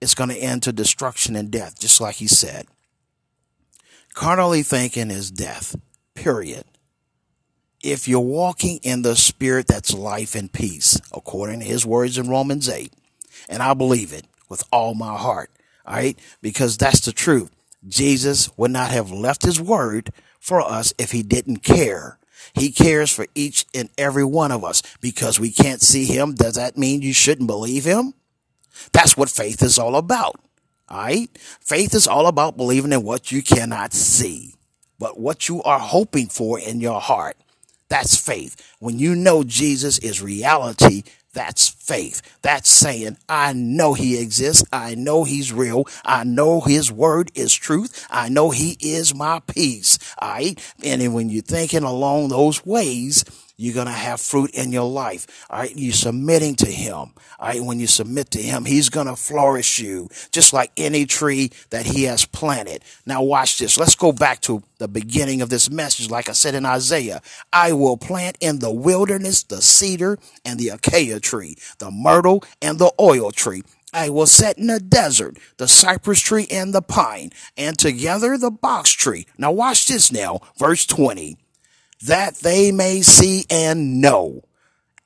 it's 0.00 0.14
going 0.14 0.30
to 0.30 0.36
end 0.36 0.62
to 0.62 0.72
destruction 0.72 1.36
and 1.36 1.50
death, 1.50 1.78
just 1.78 2.00
like 2.00 2.16
he 2.16 2.28
said. 2.28 2.66
Carnally 4.14 4.62
thinking 4.62 5.10
is 5.10 5.30
death, 5.30 5.76
period 6.14 6.64
if 7.84 8.08
you're 8.08 8.18
walking 8.18 8.80
in 8.82 9.02
the 9.02 9.14
spirit 9.14 9.66
that's 9.66 9.92
life 9.92 10.34
and 10.34 10.50
peace, 10.50 10.98
according 11.12 11.60
to 11.60 11.66
his 11.66 11.84
words 11.84 12.16
in 12.16 12.30
Romans 12.30 12.66
8, 12.66 12.90
and 13.46 13.62
I 13.62 13.74
believe 13.74 14.12
it 14.14 14.24
with 14.48 14.64
all 14.72 14.94
my 14.94 15.18
heart, 15.18 15.50
all 15.86 15.94
right, 15.94 16.18
because 16.40 16.78
that's 16.78 17.00
the 17.00 17.12
truth. 17.12 17.50
Jesus 17.86 18.48
would 18.56 18.70
not 18.70 18.90
have 18.90 19.10
left 19.10 19.44
his 19.44 19.60
word 19.60 20.10
for 20.40 20.62
us 20.62 20.94
if 20.96 21.10
he 21.10 21.22
didn't 21.22 21.58
care. 21.58 22.18
He 22.54 22.70
cares 22.70 23.12
for 23.12 23.26
each 23.34 23.66
and 23.74 23.90
every 23.98 24.24
one 24.24 24.50
of 24.50 24.64
us 24.64 24.82
because 25.02 25.38
we 25.38 25.50
can't 25.50 25.82
see 25.82 26.06
him. 26.06 26.34
Does 26.34 26.54
that 26.54 26.78
mean 26.78 27.02
you 27.02 27.12
shouldn't 27.12 27.48
believe 27.48 27.84
him? 27.84 28.14
That's 28.92 29.14
what 29.16 29.28
faith 29.28 29.62
is 29.62 29.78
all 29.78 29.94
about. 29.96 30.40
All 30.88 30.98
right. 30.98 31.28
Faith 31.38 31.94
is 31.94 32.06
all 32.06 32.26
about 32.26 32.56
believing 32.56 32.92
in 32.92 33.02
what 33.02 33.32
you 33.32 33.42
cannot 33.42 33.92
see, 33.92 34.54
but 34.98 35.18
what 35.18 35.48
you 35.48 35.62
are 35.62 35.78
hoping 35.78 36.28
for 36.28 36.58
in 36.58 36.80
your 36.80 37.00
heart. 37.00 37.36
That's 37.88 38.16
faith. 38.16 38.74
When 38.80 38.98
you 38.98 39.14
know 39.14 39.44
Jesus 39.44 39.98
is 39.98 40.22
reality, 40.22 41.02
that's 41.32 41.68
faith. 41.68 42.22
That's 42.42 42.68
saying, 42.68 43.18
I 43.28 43.52
know 43.52 43.94
he 43.94 44.20
exists. 44.20 44.64
I 44.72 44.94
know 44.94 45.24
he's 45.24 45.52
real. 45.52 45.84
I 46.04 46.24
know 46.24 46.60
his 46.60 46.92
word 46.92 47.32
is 47.34 47.52
truth. 47.54 48.06
I 48.08 48.28
know 48.28 48.50
he 48.50 48.76
is 48.80 49.14
my 49.14 49.40
peace. 49.40 49.98
All 50.18 50.30
right. 50.30 50.74
And 50.82 51.12
when 51.12 51.30
you're 51.30 51.42
thinking 51.42 51.82
along 51.82 52.28
those 52.28 52.64
ways, 52.64 53.24
you're 53.56 53.74
going 53.74 53.86
to 53.86 53.92
have 53.92 54.20
fruit 54.20 54.50
in 54.50 54.72
your 54.72 54.88
life. 54.88 55.46
All 55.48 55.60
right. 55.60 55.72
You're 55.76 55.92
submitting 55.92 56.56
to 56.56 56.66
him. 56.66 56.94
All 56.94 57.14
right. 57.40 57.62
When 57.62 57.78
you 57.78 57.86
submit 57.86 58.30
to 58.32 58.42
him, 58.42 58.64
he's 58.64 58.88
going 58.88 59.06
to 59.06 59.16
flourish 59.16 59.78
you 59.78 60.08
just 60.32 60.52
like 60.52 60.72
any 60.76 61.06
tree 61.06 61.50
that 61.70 61.86
he 61.86 62.04
has 62.04 62.24
planted. 62.24 62.82
Now 63.06 63.22
watch 63.22 63.58
this. 63.58 63.78
Let's 63.78 63.94
go 63.94 64.12
back 64.12 64.40
to 64.42 64.62
the 64.78 64.88
beginning 64.88 65.40
of 65.40 65.50
this 65.50 65.70
message. 65.70 66.10
Like 66.10 66.28
I 66.28 66.32
said 66.32 66.54
in 66.54 66.66
Isaiah, 66.66 67.22
I 67.52 67.72
will 67.72 67.96
plant 67.96 68.36
in 68.40 68.58
the 68.58 68.72
wilderness 68.72 69.42
the 69.44 69.62
cedar 69.62 70.18
and 70.44 70.58
the 70.58 70.70
acacia 70.70 71.20
tree, 71.20 71.56
the 71.78 71.90
myrtle 71.90 72.42
and 72.60 72.78
the 72.78 72.92
oil 73.00 73.30
tree. 73.30 73.62
I 73.92 74.08
will 74.08 74.26
set 74.26 74.58
in 74.58 74.66
the 74.66 74.80
desert 74.80 75.38
the 75.56 75.68
cypress 75.68 76.18
tree 76.18 76.48
and 76.50 76.74
the 76.74 76.82
pine, 76.82 77.30
and 77.56 77.78
together 77.78 78.36
the 78.36 78.50
box 78.50 78.90
tree. 78.90 79.26
Now 79.38 79.52
watch 79.52 79.86
this 79.86 80.10
now, 80.10 80.40
verse 80.58 80.84
20 80.84 81.38
that 82.06 82.36
they 82.36 82.70
may 82.70 83.00
see 83.00 83.44
and 83.48 84.00
know 84.00 84.42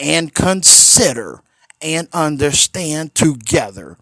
and 0.01 0.35
consider 0.35 1.43
and 1.81 2.09
understand 2.13 3.15
together 3.15 3.97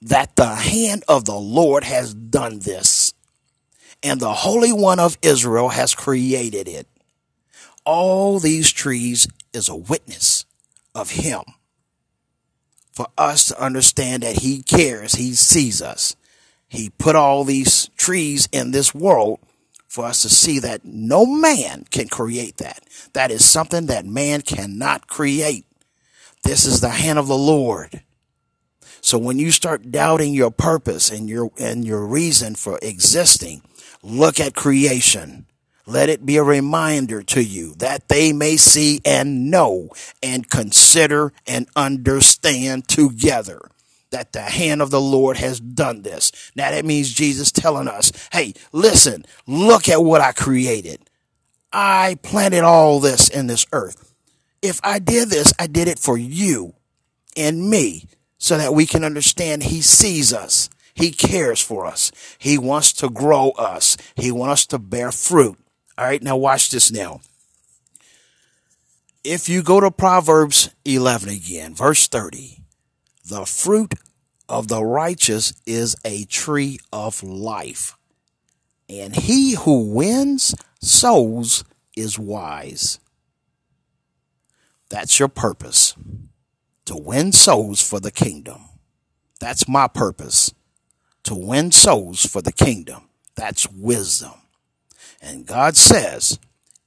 that 0.00 0.36
the 0.36 0.54
hand 0.54 1.04
of 1.08 1.24
the 1.24 1.34
Lord 1.34 1.84
has 1.84 2.14
done 2.14 2.60
this 2.60 3.12
and 4.02 4.20
the 4.20 4.32
Holy 4.32 4.72
One 4.72 5.00
of 5.00 5.18
Israel 5.22 5.70
has 5.70 5.94
created 5.94 6.68
it. 6.68 6.86
All 7.84 8.38
these 8.38 8.70
trees 8.70 9.28
is 9.52 9.68
a 9.68 9.76
witness 9.76 10.46
of 10.94 11.10
him 11.10 11.42
for 12.92 13.08
us 13.16 13.48
to 13.48 13.62
understand 13.62 14.22
that 14.22 14.40
he 14.40 14.62
cares. 14.62 15.14
He 15.14 15.32
sees 15.32 15.82
us. 15.82 16.16
He 16.68 16.90
put 16.90 17.16
all 17.16 17.44
these 17.44 17.88
trees 17.96 18.48
in 18.52 18.70
this 18.70 18.94
world 18.94 19.40
for 19.88 20.04
us 20.04 20.22
to 20.22 20.28
see 20.28 20.58
that 20.60 20.84
no 20.84 21.26
man 21.26 21.86
can 21.90 22.08
create 22.08 22.58
that. 22.58 22.84
That 23.14 23.30
is 23.30 23.44
something 23.44 23.86
that 23.86 24.04
man 24.04 24.42
cannot 24.42 25.08
create. 25.08 25.64
This 26.44 26.66
is 26.66 26.80
the 26.80 26.90
hand 26.90 27.18
of 27.18 27.26
the 27.26 27.36
Lord. 27.36 28.02
So 29.00 29.16
when 29.16 29.38
you 29.38 29.50
start 29.50 29.90
doubting 29.90 30.34
your 30.34 30.50
purpose 30.50 31.10
and 31.10 31.28
your, 31.28 31.50
and 31.58 31.84
your 31.84 32.06
reason 32.06 32.54
for 32.54 32.78
existing, 32.82 33.62
look 34.02 34.38
at 34.38 34.54
creation. 34.54 35.46
Let 35.86 36.10
it 36.10 36.26
be 36.26 36.36
a 36.36 36.42
reminder 36.42 37.22
to 37.22 37.42
you 37.42 37.74
that 37.78 38.08
they 38.08 38.34
may 38.34 38.58
see 38.58 39.00
and 39.06 39.50
know 39.50 39.88
and 40.22 40.50
consider 40.50 41.32
and 41.46 41.66
understand 41.74 42.88
together 42.88 43.70
that 44.10 44.32
the 44.32 44.42
hand 44.42 44.82
of 44.82 44.90
the 44.90 45.00
Lord 45.00 45.36
has 45.36 45.60
done 45.60 46.02
this. 46.02 46.32
Now 46.54 46.70
that 46.70 46.84
means 46.84 47.12
Jesus 47.12 47.52
telling 47.52 47.88
us, 47.88 48.12
hey, 48.32 48.54
listen, 48.72 49.24
look 49.46 49.88
at 49.88 50.02
what 50.02 50.20
I 50.20 50.32
created. 50.32 51.00
I 51.72 52.18
planted 52.22 52.64
all 52.64 53.00
this 53.00 53.28
in 53.28 53.46
this 53.46 53.66
earth. 53.72 54.14
If 54.62 54.80
I 54.82 54.98
did 54.98 55.28
this, 55.28 55.52
I 55.58 55.66
did 55.66 55.88
it 55.88 55.98
for 55.98 56.16
you 56.16 56.74
and 57.36 57.68
me 57.68 58.08
so 58.38 58.56
that 58.56 58.74
we 58.74 58.86
can 58.86 59.04
understand 59.04 59.62
he 59.62 59.82
sees 59.82 60.32
us. 60.32 60.70
He 60.94 61.12
cares 61.12 61.60
for 61.60 61.86
us. 61.86 62.10
He 62.38 62.58
wants 62.58 62.92
to 62.94 63.08
grow 63.08 63.50
us. 63.50 63.96
He 64.16 64.32
wants 64.32 64.52
us 64.52 64.66
to 64.66 64.78
bear 64.78 65.12
fruit. 65.12 65.56
All 65.96 66.04
right. 66.04 66.22
Now 66.22 66.36
watch 66.36 66.70
this 66.70 66.90
now. 66.90 67.20
If 69.22 69.48
you 69.48 69.62
go 69.62 69.80
to 69.80 69.90
Proverbs 69.90 70.70
11 70.84 71.28
again, 71.28 71.74
verse 71.74 72.08
30, 72.08 72.62
the 73.28 73.44
fruit 73.44 73.94
of 74.48 74.68
the 74.68 74.82
righteous 74.82 75.52
is 75.66 75.96
a 76.04 76.24
tree 76.24 76.78
of 76.92 77.22
life, 77.22 77.96
and 78.88 79.14
he 79.14 79.54
who 79.54 79.92
wins 79.92 80.54
souls 80.80 81.62
is 81.94 82.18
wise. 82.18 82.98
That's 84.88 85.18
your 85.18 85.28
purpose 85.28 85.94
to 86.86 86.96
win 86.96 87.32
souls 87.32 87.86
for 87.86 88.00
the 88.00 88.10
kingdom. 88.10 88.62
That's 89.40 89.68
my 89.68 89.88
purpose 89.88 90.54
to 91.24 91.34
win 91.34 91.70
souls 91.70 92.24
for 92.24 92.40
the 92.40 92.52
kingdom. 92.52 93.10
That's 93.36 93.70
wisdom. 93.70 94.32
And 95.20 95.44
God 95.46 95.76
says, 95.76 96.38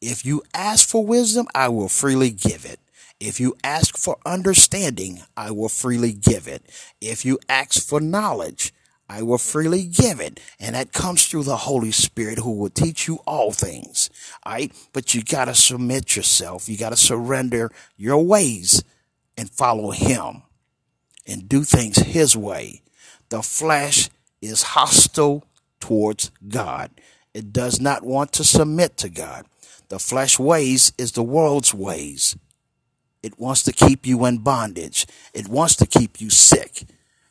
if 0.01 0.25
you 0.25 0.41
ask 0.56 0.89
for 0.89 1.06
wisdom, 1.06 1.47
I 1.54 1.69
will 1.69 1.89
freely 1.89 2.32
give 2.32 2.65
it. 2.65 2.81
If 3.21 3.39
you 3.39 3.55
ask 3.63 3.97
for 3.97 4.17
understanding, 4.25 5.21
I 5.38 5.51
will 5.51 5.69
freely 5.69 6.12
give 6.12 6.47
it. 6.47 6.63
If 6.99 7.23
you 7.23 7.38
ask 7.47 7.79
for 7.79 8.01
knowledge, 8.01 8.73
I 9.07 9.21
will 9.21 9.38
freely 9.38 9.86
give 9.86 10.19
it. 10.19 10.39
And 10.60 10.73
that 10.73 10.91
comes 10.91 11.27
through 11.27 11.43
the 11.43 11.57
Holy 11.57 11.91
Spirit 11.91 12.39
who 12.39 12.51
will 12.51 12.71
teach 12.71 13.07
you 13.07 13.19
all 13.27 13.51
things. 13.51 14.10
All 14.43 14.53
right. 14.53 14.73
But 14.91 15.13
you 15.13 15.21
got 15.21 15.45
to 15.45 15.53
submit 15.53 16.15
yourself. 16.15 16.67
You 16.67 16.79
got 16.79 16.89
to 16.89 16.97
surrender 16.97 17.71
your 17.95 18.25
ways 18.25 18.84
and 19.38 19.51
follow 19.51 19.91
him 19.91 20.41
and 21.27 21.47
do 21.47 21.63
things 21.63 21.97
his 21.97 22.36
way. 22.36 22.81
The 23.29 23.43
flesh 23.43 24.10
is 24.41 24.63
hostile 24.63 25.43
towards 25.79 26.31
God. 26.47 26.89
It 27.36 27.53
does 27.53 27.79
not 27.79 28.03
want 28.03 28.34
to 28.34 28.43
submit 28.43 28.97
to 28.97 29.10
God. 29.10 29.45
The 29.89 29.99
flesh 29.99 30.39
ways 30.39 30.91
is 30.97 31.12
the 31.12 31.21
world's 31.21 31.71
ways. 31.71 32.36
It 33.23 33.39
wants 33.39 33.63
to 33.63 33.71
keep 33.71 34.05
you 34.05 34.25
in 34.25 34.39
bondage. 34.39 35.05
It 35.34 35.47
wants 35.47 35.75
to 35.77 35.86
keep 35.86 36.19
you 36.19 36.29
sick. 36.29 36.84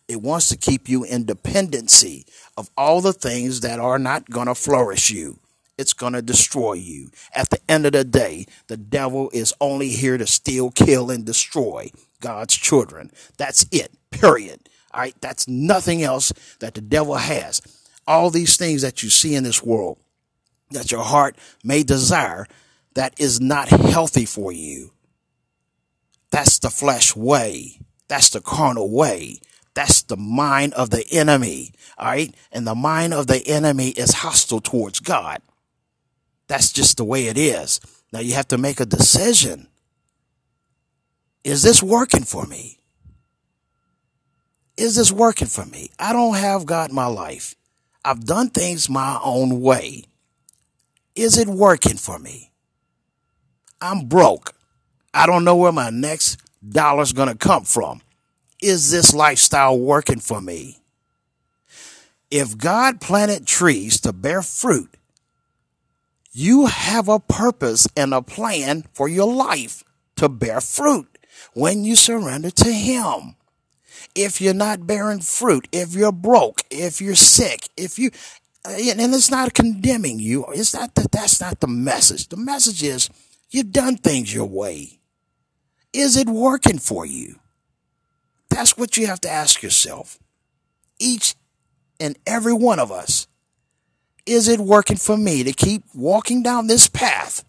It 0.08 0.22
wants 0.22 0.48
to 0.48 0.56
keep 0.56 0.88
you 0.88 1.04
in 1.04 1.24
dependency 1.24 2.26
of 2.56 2.70
all 2.76 3.00
the 3.00 3.12
things 3.12 3.60
that 3.60 3.78
are 3.78 3.98
not 3.98 4.28
going 4.30 4.46
to 4.46 4.54
flourish 4.54 5.10
you. 5.10 5.38
It's 5.78 5.92
going 5.92 6.12
to 6.12 6.22
destroy 6.22 6.74
you. 6.74 7.10
At 7.34 7.50
the 7.50 7.58
end 7.68 7.86
of 7.86 7.92
the 7.92 8.04
day, 8.04 8.46
the 8.66 8.76
devil 8.76 9.30
is 9.32 9.54
only 9.60 9.88
here 9.88 10.18
to 10.18 10.26
steal, 10.26 10.70
kill, 10.70 11.10
and 11.10 11.24
destroy 11.24 11.90
God's 12.20 12.54
children. 12.56 13.10
That's 13.38 13.64
it, 13.72 13.92
period. 14.10 14.68
All 14.92 15.00
right. 15.00 15.14
That's 15.20 15.48
nothing 15.48 16.02
else 16.02 16.32
that 16.58 16.74
the 16.74 16.80
devil 16.80 17.14
has. 17.14 17.62
All 18.06 18.30
these 18.30 18.56
things 18.56 18.82
that 18.82 19.02
you 19.02 19.10
see 19.10 19.34
in 19.34 19.44
this 19.44 19.62
world, 19.62 19.98
that 20.70 20.90
your 20.92 21.04
heart 21.04 21.36
may 21.64 21.82
desire 21.82 22.46
that 22.94 23.14
is 23.18 23.40
not 23.40 23.68
healthy 23.68 24.24
for 24.26 24.52
you. 24.52 24.92
That's 26.30 26.58
the 26.58 26.70
flesh 26.70 27.14
way. 27.16 27.80
That's 28.08 28.30
the 28.30 28.40
carnal 28.40 28.90
way. 28.90 29.38
That's 29.74 30.02
the 30.02 30.16
mind 30.16 30.74
of 30.74 30.90
the 30.90 31.04
enemy. 31.12 31.72
All 31.98 32.08
right. 32.08 32.34
And 32.52 32.66
the 32.66 32.74
mind 32.74 33.14
of 33.14 33.26
the 33.26 33.46
enemy 33.46 33.90
is 33.90 34.14
hostile 34.14 34.60
towards 34.60 35.00
God. 35.00 35.42
That's 36.48 36.72
just 36.72 36.96
the 36.96 37.04
way 37.04 37.26
it 37.26 37.38
is. 37.38 37.80
Now 38.12 38.20
you 38.20 38.34
have 38.34 38.48
to 38.48 38.58
make 38.58 38.80
a 38.80 38.86
decision. 38.86 39.68
Is 41.44 41.62
this 41.62 41.82
working 41.82 42.24
for 42.24 42.46
me? 42.46 42.78
Is 44.76 44.96
this 44.96 45.12
working 45.12 45.48
for 45.48 45.64
me? 45.64 45.90
I 45.98 46.12
don't 46.12 46.34
have 46.34 46.66
God 46.66 46.90
in 46.90 46.96
my 46.96 47.06
life. 47.06 47.54
I've 48.04 48.24
done 48.24 48.48
things 48.48 48.88
my 48.88 49.20
own 49.22 49.60
way. 49.60 50.04
Is 51.14 51.38
it 51.38 51.48
working 51.48 51.96
for 51.96 52.18
me? 52.18 52.50
I'm 53.80 54.06
broke. 54.06 54.54
I 55.12 55.26
don't 55.26 55.44
know 55.44 55.56
where 55.56 55.72
my 55.72 55.90
next 55.90 56.38
dollar's 56.66 57.12
going 57.12 57.28
to 57.28 57.34
come 57.34 57.64
from. 57.64 58.02
Is 58.62 58.90
this 58.90 59.14
lifestyle 59.14 59.78
working 59.78 60.20
for 60.20 60.40
me? 60.40 60.78
If 62.30 62.56
God 62.56 63.00
planted 63.00 63.46
trees 63.46 64.00
to 64.02 64.12
bear 64.12 64.42
fruit, 64.42 64.94
you 66.32 66.66
have 66.66 67.08
a 67.08 67.18
purpose 67.18 67.88
and 67.96 68.14
a 68.14 68.22
plan 68.22 68.84
for 68.92 69.08
your 69.08 69.32
life 69.32 69.82
to 70.16 70.28
bear 70.28 70.60
fruit 70.60 71.18
when 71.54 71.84
you 71.84 71.96
surrender 71.96 72.50
to 72.50 72.72
Him. 72.72 73.34
If 74.14 74.40
you're 74.40 74.54
not 74.54 74.86
bearing 74.86 75.20
fruit, 75.20 75.66
if 75.72 75.94
you're 75.94 76.12
broke, 76.12 76.62
if 76.70 77.00
you're 77.00 77.16
sick, 77.16 77.68
if 77.76 77.98
you, 77.98 78.10
and 78.64 79.14
it's 79.14 79.30
not 79.30 79.54
condemning 79.54 80.20
you. 80.20 80.46
It's 80.52 80.74
not 80.74 80.94
that 80.94 81.10
that's 81.10 81.40
not 81.40 81.60
the 81.60 81.66
message. 81.66 82.28
The 82.28 82.36
message 82.36 82.82
is 82.82 83.10
you've 83.50 83.72
done 83.72 83.96
things 83.96 84.32
your 84.32 84.46
way. 84.46 84.99
Is 85.92 86.16
it 86.16 86.28
working 86.28 86.78
for 86.78 87.04
you? 87.04 87.36
That's 88.48 88.76
what 88.76 88.96
you 88.96 89.06
have 89.06 89.20
to 89.22 89.30
ask 89.30 89.62
yourself. 89.62 90.18
Each 90.98 91.34
and 91.98 92.18
every 92.26 92.52
one 92.52 92.78
of 92.78 92.90
us. 92.90 93.26
Is 94.26 94.48
it 94.48 94.60
working 94.60 94.96
for 94.96 95.16
me 95.16 95.42
to 95.42 95.52
keep 95.52 95.82
walking 95.94 96.42
down 96.42 96.66
this 96.66 96.88
path? 96.88 97.44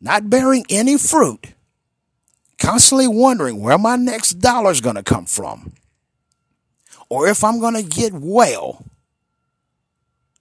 Not 0.00 0.30
bearing 0.30 0.64
any 0.70 0.96
fruit, 0.96 1.48
constantly 2.58 3.08
wondering 3.08 3.60
where 3.60 3.76
my 3.76 3.96
next 3.96 4.34
dollar 4.34 4.70
is 4.70 4.80
going 4.80 4.96
to 4.96 5.02
come 5.02 5.26
from, 5.26 5.74
or 7.10 7.28
if 7.28 7.44
I'm 7.44 7.60
going 7.60 7.74
to 7.74 7.82
get 7.82 8.14
well 8.14 8.84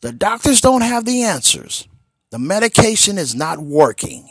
the 0.02 0.14
doctors 0.14 0.62
don't 0.62 0.82
have 0.82 1.04
the 1.04 1.24
answers. 1.24 1.88
The 2.30 2.40
medication 2.40 3.18
is 3.18 3.36
not 3.36 3.60
working. 3.60 4.30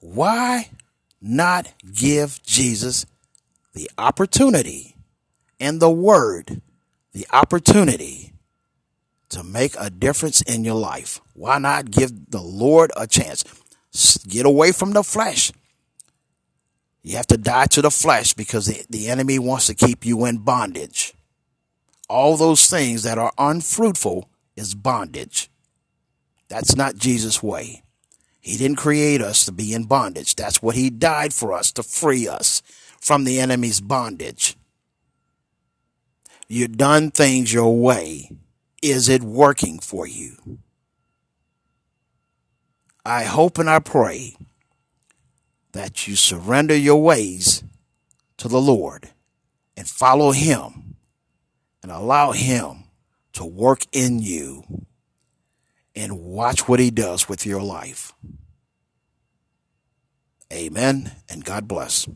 Why 0.00 0.70
not 1.20 1.72
give 1.92 2.42
Jesus 2.42 3.06
the 3.74 3.90
opportunity 3.98 4.96
and 5.60 5.80
the 5.80 5.90
word, 5.90 6.62
the 7.12 7.26
opportunity 7.32 8.32
to 9.30 9.42
make 9.42 9.74
a 9.78 9.90
difference 9.90 10.40
in 10.42 10.64
your 10.64 10.76
life? 10.76 11.20
Why 11.34 11.58
not 11.58 11.90
give 11.90 12.30
the 12.30 12.42
Lord 12.42 12.92
a 12.96 13.06
chance? 13.06 13.44
Get 14.26 14.46
away 14.46 14.72
from 14.72 14.92
the 14.92 15.02
flesh. 15.02 15.52
You 17.02 17.16
have 17.16 17.26
to 17.28 17.36
die 17.36 17.66
to 17.66 17.82
the 17.82 17.90
flesh 17.90 18.34
because 18.34 18.66
the, 18.66 18.84
the 18.90 19.08
enemy 19.08 19.38
wants 19.38 19.66
to 19.66 19.74
keep 19.74 20.04
you 20.04 20.24
in 20.26 20.38
bondage 20.38 21.14
all 22.08 22.36
those 22.36 22.68
things 22.68 23.02
that 23.02 23.18
are 23.18 23.32
unfruitful 23.38 24.28
is 24.56 24.74
bondage. 24.74 25.50
That's 26.48 26.74
not 26.74 26.96
Jesus' 26.96 27.42
way. 27.42 27.82
He 28.40 28.56
didn't 28.56 28.76
create 28.76 29.20
us 29.20 29.44
to 29.44 29.52
be 29.52 29.74
in 29.74 29.84
bondage. 29.84 30.34
That's 30.34 30.62
what 30.62 30.74
he 30.74 30.90
died 30.90 31.34
for 31.34 31.52
us 31.52 31.72
to 31.72 31.82
free 31.82 32.28
us 32.28 32.62
from 33.00 33.24
the 33.24 33.40
enemy's 33.40 33.80
bondage. 33.80 34.56
You've 36.48 36.76
done 36.76 37.10
things 37.10 37.52
your 37.52 37.76
way. 37.78 38.30
Is 38.82 39.08
it 39.08 39.22
working 39.22 39.80
for 39.80 40.06
you? 40.06 40.58
I 43.04 43.24
hope 43.24 43.58
and 43.58 43.68
I 43.68 43.80
pray 43.80 44.36
that 45.72 46.06
you 46.06 46.16
surrender 46.16 46.76
your 46.76 47.02
ways 47.02 47.64
to 48.38 48.48
the 48.48 48.60
Lord 48.60 49.10
and 49.76 49.88
follow 49.88 50.32
him 50.32 50.88
and 51.82 51.96
allow 51.96 52.32
Him 52.32 52.84
to 53.32 53.44
work 53.44 53.86
in 53.92 54.18
you 54.18 54.64
and 55.98 56.20
watch 56.20 56.68
what 56.68 56.80
He 56.80 56.90
does 56.90 57.28
with 57.28 57.44
your 57.44 57.60
life. 57.60 58.12
Amen 60.52 61.12
and 61.28 61.44
God 61.44 61.68
bless. 61.68 62.06